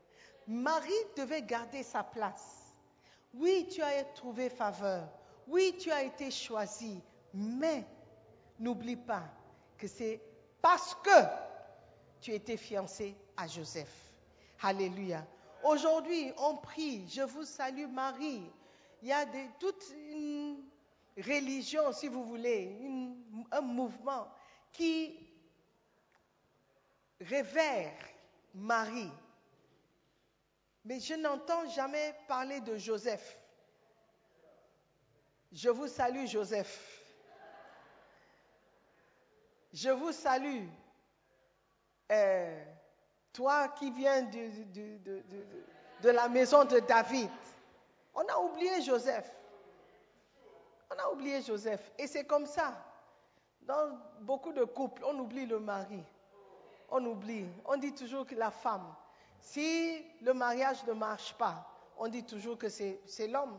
Marie 0.47 0.91
devait 1.17 1.43
garder 1.43 1.83
sa 1.83 2.03
place. 2.03 2.75
Oui, 3.35 3.69
tu 3.71 3.83
as 3.83 4.05
trouvé 4.05 4.49
faveur. 4.49 5.09
Oui, 5.47 5.75
tu 5.79 5.91
as 5.91 6.03
été 6.03 6.31
choisi. 6.31 7.03
Mais 7.35 7.85
n'oublie 8.59 8.97
pas 8.97 9.25
que 9.77 9.87
c'est 9.87 10.21
parce 10.61 10.95
que 10.97 11.11
tu 12.21 12.33
étais 12.33 12.57
fiancé 12.57 13.17
à 13.37 13.47
Joseph. 13.47 14.10
Alléluia. 14.63 15.27
Aujourd'hui, 15.63 16.33
on 16.39 16.57
prie, 16.57 17.09
je 17.09 17.23
vous 17.23 17.45
salue 17.45 17.87
Marie. 17.87 18.43
Il 19.03 19.09
y 19.09 19.13
a 19.13 19.27
toute 19.59 19.85
une 20.13 20.63
religion, 21.17 21.93
si 21.93 22.09
vous 22.09 22.25
voulez, 22.25 22.77
un 23.51 23.61
mouvement 23.63 24.29
qui 24.73 25.19
révère 27.21 27.95
Marie. 28.55 29.11
Mais 30.85 31.01
je 31.01 31.15
n'entends 31.15 31.69
jamais 31.71 32.15
parler 32.29 32.61
de 32.61 32.77
Joseph. 32.77 33.39
Je 35.53 35.69
vous 35.69 35.89
salue 35.89 36.27
Joseph. 36.27 37.03
Je 39.73 39.91
vous 39.91 40.13
salue. 40.13 40.67
Euh, 42.13 42.65
toi 43.33 43.69
qui 43.69 43.91
viens 43.91 44.23
de, 44.23 46.11
la 46.11 46.29
maison 46.29 46.65
de 46.65 46.79
David. 46.81 47.31
On 48.15 48.27
a 48.27 48.39
oublié 48.39 48.83
Joseph. 48.83 49.31
On 50.91 50.99
a 50.99 51.13
oublié 51.13 51.41
Joseph. 51.43 51.93
Et 51.99 52.07
c'est 52.07 52.25
comme 52.25 52.47
ça. 52.47 52.75
Dans 53.63 53.99
beaucoup 54.21 54.53
de 54.53 54.65
couples, 54.65 55.03
on 55.07 55.19
oublie 55.19 55.47
le 55.47 55.61
mari. 55.61 56.03
On 56.91 57.05
oublie. 57.05 57.47
On 57.67 57.77
dit 57.77 57.95
toujours 57.95 58.27
que 58.27 58.35
la 58.35 58.51
femme. 58.51 58.95
Si 59.41 60.05
le 60.21 60.35
mariage 60.35 60.85
ne 60.87 60.93
marche 60.93 61.35
pas, 61.35 61.67
on 61.97 62.09
dit 62.09 62.25
toujours 62.25 62.59
que 62.59 62.69
c'est 62.69 63.29
l'homme. 63.29 63.59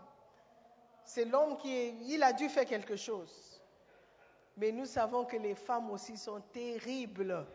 C'est 1.05 1.25
l'homme 1.25 1.57
qui 1.57 2.21
a 2.21 2.33
dû 2.33 2.49
faire 2.49 2.65
quelque 2.65 2.95
chose. 2.95 3.61
Mais 4.57 4.71
nous 4.71 4.85
savons 4.85 5.25
que 5.25 5.37
les 5.37 5.55
femmes 5.55 5.89
aussi 5.91 6.17
sont 6.17 6.41
terribles. 6.51 7.45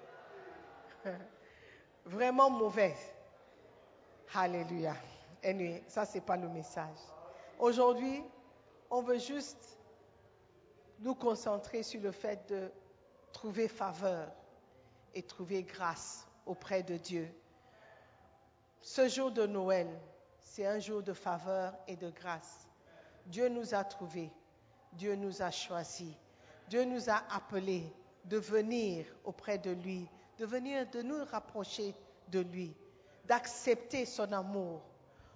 Vraiment 2.06 2.50
mauvaises. 2.50 3.12
Alléluia. 4.34 4.94
Et 5.42 5.82
ça, 5.88 6.04
ce 6.04 6.14
n'est 6.14 6.20
pas 6.20 6.36
le 6.36 6.48
message. 6.48 6.98
Aujourd'hui, 7.58 8.22
on 8.90 9.02
veut 9.02 9.18
juste 9.18 9.78
nous 11.00 11.14
concentrer 11.14 11.82
sur 11.82 12.00
le 12.00 12.12
fait 12.12 12.48
de 12.48 12.70
trouver 13.32 13.68
faveur 13.68 14.28
et 15.14 15.22
trouver 15.22 15.62
grâce 15.62 16.26
auprès 16.46 16.82
de 16.82 16.96
Dieu. 16.96 17.28
Ce 18.80 19.08
jour 19.08 19.30
de 19.30 19.46
Noël, 19.46 19.88
c'est 20.40 20.66
un 20.66 20.78
jour 20.78 21.02
de 21.02 21.12
faveur 21.12 21.74
et 21.88 21.96
de 21.96 22.10
grâce. 22.10 22.68
Dieu 23.26 23.48
nous 23.48 23.74
a 23.74 23.82
trouvés, 23.84 24.30
Dieu 24.92 25.16
nous 25.16 25.42
a 25.42 25.50
choisis, 25.50 26.14
Dieu 26.68 26.84
nous 26.84 27.10
a 27.10 27.22
appelés 27.34 27.92
de 28.24 28.36
venir 28.38 29.06
auprès 29.24 29.58
de 29.58 29.70
lui, 29.72 30.08
de 30.38 30.46
venir 30.46 30.88
de 30.90 31.02
nous 31.02 31.24
rapprocher 31.24 31.94
de 32.28 32.40
lui, 32.40 32.74
d'accepter 33.24 34.04
son 34.04 34.32
amour. 34.32 34.82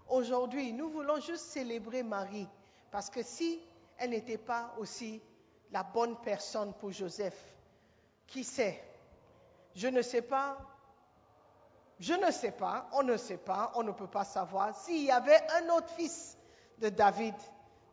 Aujourd'hui, 0.09 0.73
nous 0.73 0.91
voulons 0.91 1.21
juste 1.21 1.47
célébrer 1.47 2.03
Marie, 2.03 2.49
parce 2.91 3.11
que 3.11 3.23
si 3.23 3.61
elle 3.99 4.11
n'était 4.11 4.39
pas 4.39 4.75
aussi 4.79 5.23
la 5.71 5.83
bonne 5.83 6.17
personne 6.23 6.73
pour 6.75 6.91
Joseph, 6.91 7.39
qui 8.27 8.45
sait? 8.45 8.83
Je 9.75 9.89
ne 9.89 10.03
sais 10.03 10.23
pas. 10.23 10.59
Je 11.99 12.15
ne 12.15 12.31
sais 12.31 12.53
pas, 12.53 12.89
on 12.95 13.03
ne 13.03 13.19
sait 13.19 13.37
pas, 13.37 13.73
on 13.75 13.83
ne 13.83 13.93
peut 13.93 14.07
pas 14.07 14.25
savoir 14.25 14.75
s'il 14.75 15.05
y 15.05 15.11
avait 15.11 15.39
un 15.59 15.69
autre 15.75 15.91
fils 15.91 16.39
de 16.79 16.89
David 16.89 17.35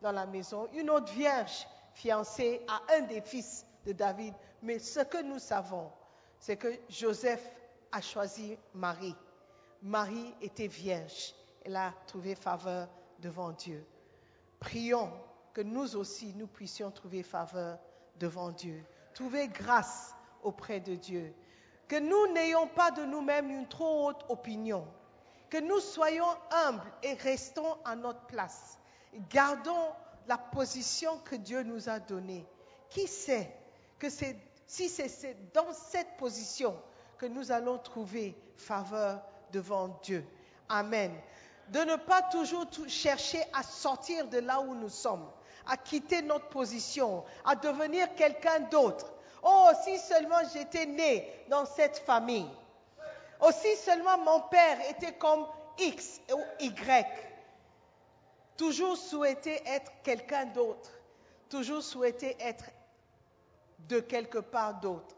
dans 0.01 0.13
la 0.13 0.25
maison, 0.25 0.69
une 0.73 0.89
autre 0.89 1.11
vierge 1.11 1.67
fiancée 1.93 2.61
à 2.69 2.81
un 2.95 3.01
des 3.01 3.19
fils 3.19 3.65
de 3.85 3.91
David. 3.91 4.33
Mais 4.61 4.79
ce 4.79 5.01
que 5.01 5.21
nous 5.21 5.39
savons, 5.39 5.91
c'est 6.39 6.57
que 6.57 6.67
Joseph 6.89 7.43
a 7.91 8.01
choisi 8.01 8.57
Marie. 8.73 9.15
Marie 9.81 10.33
était 10.41 10.67
vierge. 10.67 11.33
Elle 11.63 11.75
a 11.75 11.93
trouvé 12.07 12.35
faveur 12.35 12.87
devant 13.19 13.51
Dieu. 13.51 13.85
Prions 14.59 15.11
que 15.53 15.61
nous 15.61 15.95
aussi, 15.95 16.33
nous 16.35 16.47
puissions 16.47 16.91
trouver 16.91 17.23
faveur 17.23 17.79
devant 18.19 18.51
Dieu. 18.51 18.83
Trouver 19.13 19.47
grâce 19.47 20.15
auprès 20.43 20.79
de 20.79 20.95
Dieu. 20.95 21.33
Que 21.87 21.99
nous 21.99 22.33
n'ayons 22.33 22.67
pas 22.67 22.91
de 22.91 23.03
nous-mêmes 23.03 23.49
une 23.49 23.67
trop 23.67 24.07
haute 24.07 24.25
opinion. 24.29 24.87
Que 25.49 25.57
nous 25.57 25.79
soyons 25.79 26.27
humbles 26.51 26.91
et 27.03 27.13
restons 27.13 27.77
à 27.85 27.95
notre 27.95 28.25
place. 28.27 28.77
Gardons 29.29 29.91
la 30.27 30.37
position 30.37 31.17
que 31.19 31.35
Dieu 31.35 31.63
nous 31.63 31.89
a 31.89 31.99
donnée. 31.99 32.45
Qui 32.89 33.07
sait 33.07 33.53
que 33.99 34.09
si 34.67 34.89
c'est 34.89 35.53
dans 35.53 35.71
cette 35.73 36.17
position 36.17 36.77
que 37.17 37.25
nous 37.25 37.51
allons 37.51 37.77
trouver 37.77 38.35
faveur 38.57 39.21
devant 39.51 39.99
Dieu. 40.03 40.25
Amen. 40.69 41.11
De 41.69 41.79
ne 41.79 41.95
pas 41.95 42.21
toujours 42.23 42.65
chercher 42.87 43.41
à 43.53 43.63
sortir 43.63 44.27
de 44.27 44.39
là 44.39 44.59
où 44.59 44.75
nous 44.75 44.89
sommes, 44.89 45.27
à 45.65 45.77
quitter 45.77 46.21
notre 46.21 46.49
position, 46.49 47.23
à 47.45 47.55
devenir 47.55 48.13
quelqu'un 48.15 48.59
d'autre. 48.71 49.11
Oh, 49.41 49.69
si 49.83 49.97
seulement 49.99 50.41
j'étais 50.53 50.85
né 50.85 51.45
dans 51.49 51.65
cette 51.65 51.99
famille. 51.99 52.49
Oh, 53.41 53.49
si 53.51 53.75
seulement 53.77 54.17
mon 54.17 54.41
père 54.41 54.77
était 54.89 55.13
comme 55.13 55.45
X 55.77 56.21
ou 56.33 56.41
Y. 56.59 57.05
Toujours 58.57 58.97
souhaiter 58.97 59.61
être 59.65 59.91
quelqu'un 60.03 60.45
d'autre. 60.47 60.91
Toujours 61.49 61.83
souhaiter 61.83 62.35
être 62.39 62.65
de 63.79 63.99
quelque 63.99 64.39
part 64.39 64.79
d'autre. 64.79 65.15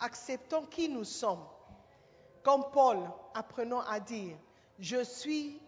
Acceptons 0.00 0.66
qui 0.66 0.88
nous 0.88 1.04
sommes. 1.04 1.44
Comme 2.42 2.64
Paul, 2.72 2.98
apprenons 3.34 3.80
à 3.80 4.00
dire, 4.00 4.36
je 4.78 5.02
suis 5.04 5.60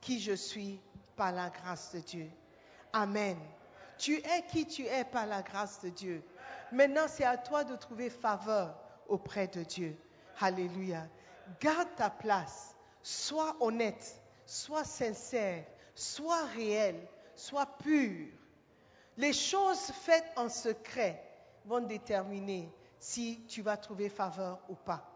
qui 0.00 0.20
je 0.20 0.32
suis 0.32 0.80
par 1.16 1.32
la 1.32 1.48
grâce 1.48 1.92
de 1.94 2.00
Dieu. 2.00 2.30
Amen. 2.92 3.38
Tu 3.98 4.16
es 4.16 4.46
qui 4.50 4.66
tu 4.66 4.84
es 4.84 5.04
par 5.04 5.26
la 5.26 5.42
grâce 5.42 5.80
de 5.80 5.88
Dieu. 5.88 6.22
Maintenant, 6.70 7.06
c'est 7.08 7.24
à 7.24 7.36
toi 7.36 7.64
de 7.64 7.76
trouver 7.76 8.10
faveur 8.10 8.74
auprès 9.08 9.46
de 9.46 9.62
Dieu. 9.62 9.96
Alléluia. 10.40 11.06
Garde 11.60 11.88
ta 11.96 12.10
place. 12.10 12.74
Sois 13.02 13.56
honnête. 13.60 14.20
Sois 14.44 14.84
sincère 14.84 15.64
sois 15.94 16.44
réel, 16.54 16.96
sois 17.36 17.66
pur. 17.66 18.28
Les 19.16 19.32
choses 19.32 19.92
faites 20.04 20.30
en 20.36 20.48
secret 20.48 21.22
vont 21.66 21.80
déterminer 21.80 22.70
si 22.98 23.44
tu 23.48 23.62
vas 23.62 23.76
trouver 23.76 24.08
faveur 24.08 24.58
ou 24.68 24.74
pas. 24.74 25.08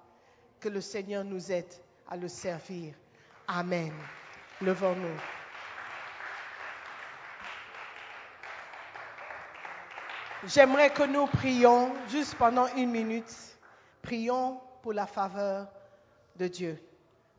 Que 0.60 0.68
le 0.68 0.80
Seigneur 0.80 1.24
nous 1.24 1.52
aide 1.52 1.72
à 2.08 2.16
le 2.16 2.28
servir. 2.28 2.94
Amen. 3.48 3.92
Levons-nous. 4.60 5.20
J'aimerais 10.46 10.90
que 10.90 11.02
nous 11.02 11.26
prions 11.26 11.92
juste 12.08 12.36
pendant 12.36 12.66
une 12.76 12.90
minute. 12.90 13.34
Prions 14.02 14.60
pour 14.82 14.92
la 14.92 15.06
faveur 15.06 15.66
de 16.36 16.46
Dieu, 16.46 16.80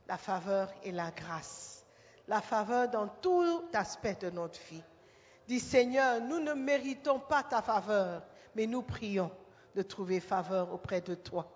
la 0.07 0.17
faveur 0.17 0.69
et 0.83 0.91
la 0.91 1.11
grâce, 1.11 1.85
la 2.27 2.41
faveur 2.41 2.89
dans 2.89 3.07
tout 3.07 3.63
aspect 3.73 4.15
de 4.15 4.29
notre 4.29 4.59
vie. 4.69 4.83
Dis 5.47 5.61
Seigneur, 5.61 6.19
nous 6.21 6.39
ne 6.39 6.53
méritons 6.53 7.19
pas 7.19 7.43
ta 7.43 7.61
faveur, 7.61 8.21
mais 8.57 8.65
nous 8.65 8.81
prions 8.81 9.29
de 9.75 9.83
trouver 9.83 10.19
faveur 10.19 10.73
auprès 10.73 10.99
de 10.99 11.13
toi. 11.13 11.47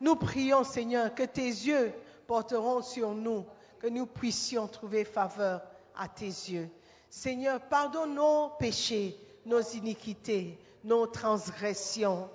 Nous 0.00 0.16
prions 0.16 0.64
Seigneur 0.64 1.14
que 1.14 1.22
tes 1.22 1.46
yeux 1.46 1.92
porteront 2.26 2.82
sur 2.82 3.14
nous, 3.14 3.46
que 3.78 3.86
nous 3.86 4.06
puissions 4.06 4.66
trouver 4.66 5.04
faveur 5.04 5.62
à 5.96 6.08
tes 6.08 6.26
yeux. 6.26 6.68
Seigneur, 7.08 7.60
pardonne 7.60 8.16
nos 8.16 8.50
péchés, 8.58 9.16
nos 9.46 9.60
iniquités, 9.60 10.58
nos 10.82 11.06
transgressions. 11.06 12.28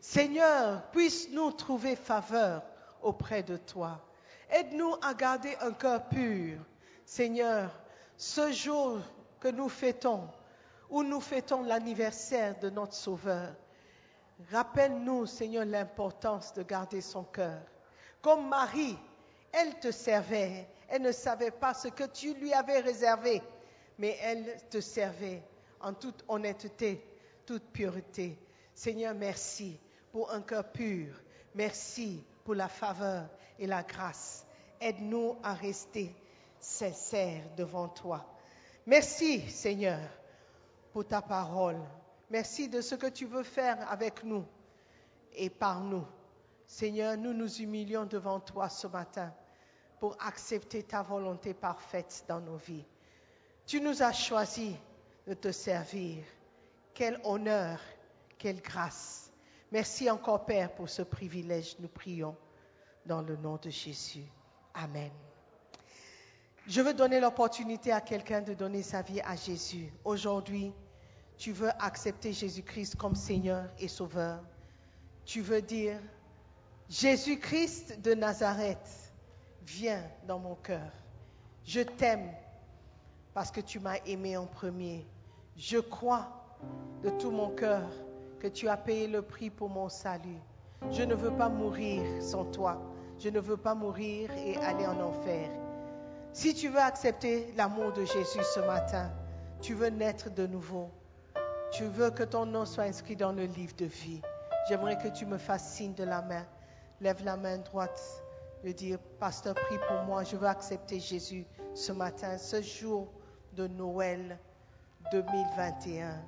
Seigneur, 0.00 0.82
puisse-nous 0.90 1.52
trouver 1.52 1.94
faveur 1.94 2.62
auprès 3.00 3.44
de 3.44 3.56
toi. 3.56 4.04
Aide-nous 4.50 4.96
à 5.02 5.14
garder 5.14 5.54
un 5.60 5.72
cœur 5.72 6.08
pur. 6.08 6.58
Seigneur, 7.04 7.70
ce 8.16 8.50
jour 8.50 8.98
que 9.38 9.48
nous 9.48 9.68
fêtons, 9.68 10.28
où 10.90 11.04
nous 11.04 11.20
fêtons 11.20 11.62
l'anniversaire 11.62 12.58
de 12.58 12.70
notre 12.70 12.94
Sauveur, 12.94 13.54
rappelle-nous, 14.50 15.26
Seigneur, 15.26 15.64
l'importance 15.64 16.52
de 16.54 16.62
garder 16.62 17.00
son 17.00 17.24
cœur. 17.24 17.60
Comme 18.22 18.48
Marie, 18.48 18.98
elle 19.52 19.78
te 19.80 19.90
servait, 19.90 20.68
elle 20.88 21.02
ne 21.02 21.12
savait 21.12 21.50
pas 21.50 21.74
ce 21.74 21.88
que 21.88 22.04
tu 22.04 22.34
lui 22.34 22.52
avais 22.52 22.80
réservé, 22.80 23.42
mais 23.98 24.16
elle 24.22 24.56
te 24.70 24.80
servait 24.80 25.42
en 25.80 25.92
toute 25.94 26.24
honnêteté, 26.28 27.04
toute 27.46 27.64
pureté. 27.72 28.38
Seigneur, 28.74 29.14
merci 29.14 29.78
pour 30.12 30.30
un 30.30 30.42
cœur 30.42 30.70
pur. 30.70 31.14
Merci 31.54 32.24
pour 32.44 32.54
la 32.54 32.68
faveur 32.68 33.28
et 33.58 33.66
la 33.66 33.82
grâce. 33.82 34.46
Aide-nous 34.80 35.36
à 35.42 35.54
rester 35.54 36.14
sincères 36.60 37.44
devant 37.56 37.88
toi. 37.88 38.24
Merci, 38.86 39.40
Seigneur, 39.50 40.00
pour 40.92 41.06
ta 41.06 41.20
parole. 41.20 41.80
Merci 42.30 42.68
de 42.68 42.80
ce 42.80 42.94
que 42.94 43.06
tu 43.06 43.26
veux 43.26 43.42
faire 43.42 43.90
avec 43.90 44.22
nous 44.24 44.44
et 45.32 45.48
par 45.48 45.80
nous. 45.80 46.04
Seigneur, 46.66 47.16
nous 47.16 47.32
nous 47.32 47.50
humilions 47.60 48.04
devant 48.04 48.40
toi 48.40 48.68
ce 48.68 48.86
matin 48.86 49.32
pour 49.98 50.16
accepter 50.20 50.82
ta 50.82 51.02
volonté 51.02 51.54
parfaite 51.54 52.24
dans 52.28 52.40
nos 52.40 52.56
vies. 52.56 52.84
Tu 53.66 53.80
nous 53.80 54.02
as 54.02 54.12
choisis 54.12 54.74
de 55.26 55.34
te 55.34 55.50
servir. 55.50 56.24
Quel 56.94 57.18
honneur, 57.24 57.80
quelle 58.38 58.60
grâce. 58.60 59.30
Merci 59.72 60.10
encore, 60.10 60.44
Père, 60.44 60.74
pour 60.74 60.88
ce 60.88 61.02
privilège. 61.02 61.76
Nous 61.78 61.88
prions 61.88 62.36
dans 63.06 63.22
le 63.22 63.36
nom 63.36 63.56
de 63.56 63.70
Jésus. 63.70 64.24
Amen. 64.74 65.10
Je 66.66 66.82
veux 66.82 66.92
donner 66.92 67.20
l'opportunité 67.20 67.92
à 67.92 68.02
quelqu'un 68.02 68.42
de 68.42 68.52
donner 68.52 68.82
sa 68.82 69.00
vie 69.00 69.20
à 69.22 69.36
Jésus. 69.36 69.90
Aujourd'hui, 70.04 70.72
tu 71.38 71.52
veux 71.52 71.70
accepter 71.78 72.32
Jésus-Christ 72.32 72.96
comme 72.96 73.14
Seigneur 73.14 73.64
et 73.78 73.88
Sauveur. 73.88 74.40
Tu 75.24 75.40
veux 75.40 75.62
dire, 75.62 75.98
Jésus-Christ 76.88 78.00
de 78.02 78.14
Nazareth, 78.14 79.12
viens 79.64 80.02
dans 80.26 80.38
mon 80.38 80.56
cœur. 80.56 80.90
Je 81.64 81.80
t'aime 81.80 82.30
parce 83.34 83.50
que 83.50 83.60
tu 83.60 83.78
m'as 83.78 83.98
aimé 84.06 84.36
en 84.36 84.46
premier. 84.46 85.06
Je 85.56 85.78
crois 85.78 86.28
de 87.02 87.10
tout 87.10 87.30
mon 87.30 87.50
cœur 87.50 87.88
que 88.40 88.48
tu 88.48 88.68
as 88.68 88.76
payé 88.76 89.06
le 89.06 89.22
prix 89.22 89.50
pour 89.50 89.68
mon 89.68 89.88
salut. 89.88 90.40
Je 90.90 91.02
ne 91.02 91.14
veux 91.14 91.32
pas 91.32 91.48
mourir 91.48 92.02
sans 92.20 92.44
toi. 92.46 92.80
Je 93.18 93.28
ne 93.28 93.38
veux 93.38 93.56
pas 93.56 93.74
mourir 93.74 94.30
et 94.32 94.56
aller 94.56 94.86
en 94.86 95.00
enfer. 95.00 95.50
Si 96.32 96.54
tu 96.54 96.68
veux 96.68 96.80
accepter 96.80 97.52
l'amour 97.56 97.92
de 97.92 98.04
Jésus 98.04 98.42
ce 98.54 98.60
matin, 98.60 99.10
tu 99.60 99.74
veux 99.74 99.88
naître 99.88 100.30
de 100.30 100.46
nouveau, 100.46 100.90
tu 101.70 101.84
veux 101.84 102.10
que 102.10 102.22
ton 102.22 102.46
nom 102.46 102.64
soit 102.64 102.84
inscrit 102.84 103.16
dans 103.16 103.32
le 103.32 103.44
livre 103.44 103.74
de 103.76 103.84
vie, 103.84 104.20
j'aimerais 104.68 104.98
que 104.98 105.08
tu 105.08 105.26
me 105.26 105.38
fasses 105.38 105.74
signe 105.74 105.94
de 105.94 106.04
la 106.04 106.22
main. 106.22 106.46
Lève 107.00 107.24
la 107.24 107.36
main 107.36 107.58
droite 107.58 108.00
de 108.64 108.72
dire, 108.72 108.98
Pasteur, 109.20 109.54
prie 109.54 109.78
pour 109.86 110.02
moi, 110.02 110.24
je 110.24 110.36
veux 110.36 110.46
accepter 110.46 110.98
Jésus 110.98 111.46
ce 111.74 111.92
matin, 111.92 112.38
ce 112.38 112.60
jour 112.60 113.08
de 113.52 113.68
Noël 113.68 114.38
2021. 115.12 116.20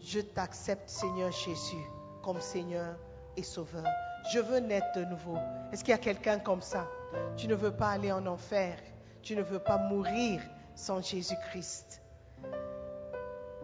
Je 0.00 0.20
t'accepte, 0.20 0.88
Seigneur 0.88 1.30
Jésus, 1.30 1.84
comme 2.22 2.40
Seigneur 2.40 2.96
et 3.36 3.42
Sauveur. 3.42 3.86
Je 4.32 4.38
veux 4.40 4.58
naître 4.58 4.92
de 4.96 5.04
nouveau. 5.04 5.36
Est-ce 5.72 5.84
qu'il 5.84 5.92
y 5.92 5.94
a 5.94 5.98
quelqu'un 5.98 6.38
comme 6.38 6.62
ça? 6.62 6.86
Tu 7.36 7.48
ne 7.48 7.54
veux 7.54 7.72
pas 7.72 7.90
aller 7.90 8.12
en 8.12 8.26
enfer. 8.26 8.76
Tu 9.22 9.36
ne 9.36 9.42
veux 9.42 9.58
pas 9.58 9.78
mourir 9.78 10.40
sans 10.74 11.02
Jésus-Christ. 11.02 12.02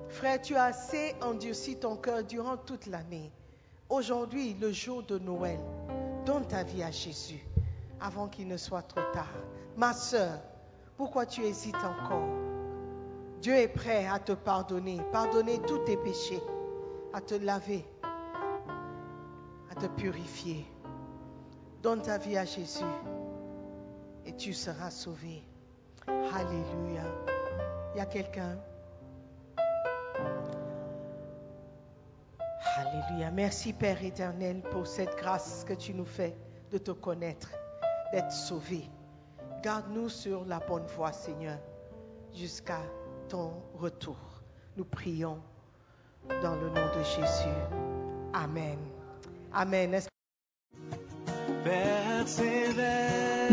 Frère, 0.08 0.40
tu 0.40 0.54
as 0.54 0.64
assez 0.64 1.14
endurci 1.20 1.76
ton 1.76 1.96
cœur 1.96 2.22
durant 2.24 2.56
toute 2.56 2.86
l'année. 2.86 3.32
Aujourd'hui, 3.88 4.54
le 4.54 4.72
jour 4.72 5.02
de 5.02 5.18
Noël, 5.18 5.58
donne 6.24 6.46
ta 6.46 6.62
vie 6.62 6.82
à 6.82 6.90
Jésus 6.90 7.44
avant 8.00 8.28
qu'il 8.28 8.48
ne 8.48 8.56
soit 8.56 8.82
trop 8.82 9.02
tard. 9.12 9.32
Ma 9.76 9.92
soeur, 9.92 10.40
pourquoi 10.96 11.26
tu 11.26 11.42
hésites 11.42 11.74
encore? 11.76 12.28
Dieu 13.40 13.54
est 13.54 13.68
prêt 13.68 14.06
à 14.06 14.18
te 14.18 14.32
pardonner, 14.32 15.00
pardonner 15.12 15.60
tous 15.66 15.78
tes 15.78 15.96
péchés, 15.96 16.42
à 17.12 17.20
te 17.20 17.34
laver, 17.34 17.84
à 19.70 19.74
te 19.74 19.86
purifier. 19.86 20.64
Donne 21.82 22.00
ta 22.00 22.16
vie 22.16 22.38
à 22.38 22.44
Jésus 22.44 22.84
et 24.24 24.34
tu 24.34 24.54
seras 24.54 24.90
sauvé. 24.90 25.42
Alléluia. 26.06 27.04
Il 27.94 27.98
y 27.98 28.00
a 28.00 28.06
quelqu'un? 28.06 28.58
Alléluia. 32.76 33.30
Merci 33.30 33.72
Père 33.72 34.02
éternel 34.02 34.62
pour 34.70 34.86
cette 34.86 35.16
grâce 35.16 35.64
que 35.64 35.74
tu 35.74 35.94
nous 35.94 36.04
fais 36.04 36.36
de 36.70 36.78
te 36.78 36.90
connaître, 36.90 37.50
d'être 38.12 38.32
sauvé. 38.32 38.88
Garde-nous 39.62 40.08
sur 40.08 40.44
la 40.44 40.58
bonne 40.60 40.86
voie, 40.86 41.12
Seigneur, 41.12 41.58
jusqu'à 42.34 42.80
ton 43.28 43.52
retour. 43.74 44.16
Nous 44.76 44.84
prions 44.84 45.40
dans 46.42 46.56
le 46.56 46.68
nom 46.68 46.86
de 46.96 47.02
Jésus. 47.02 47.48
Amen. 48.32 48.78
Amen. 49.52 50.00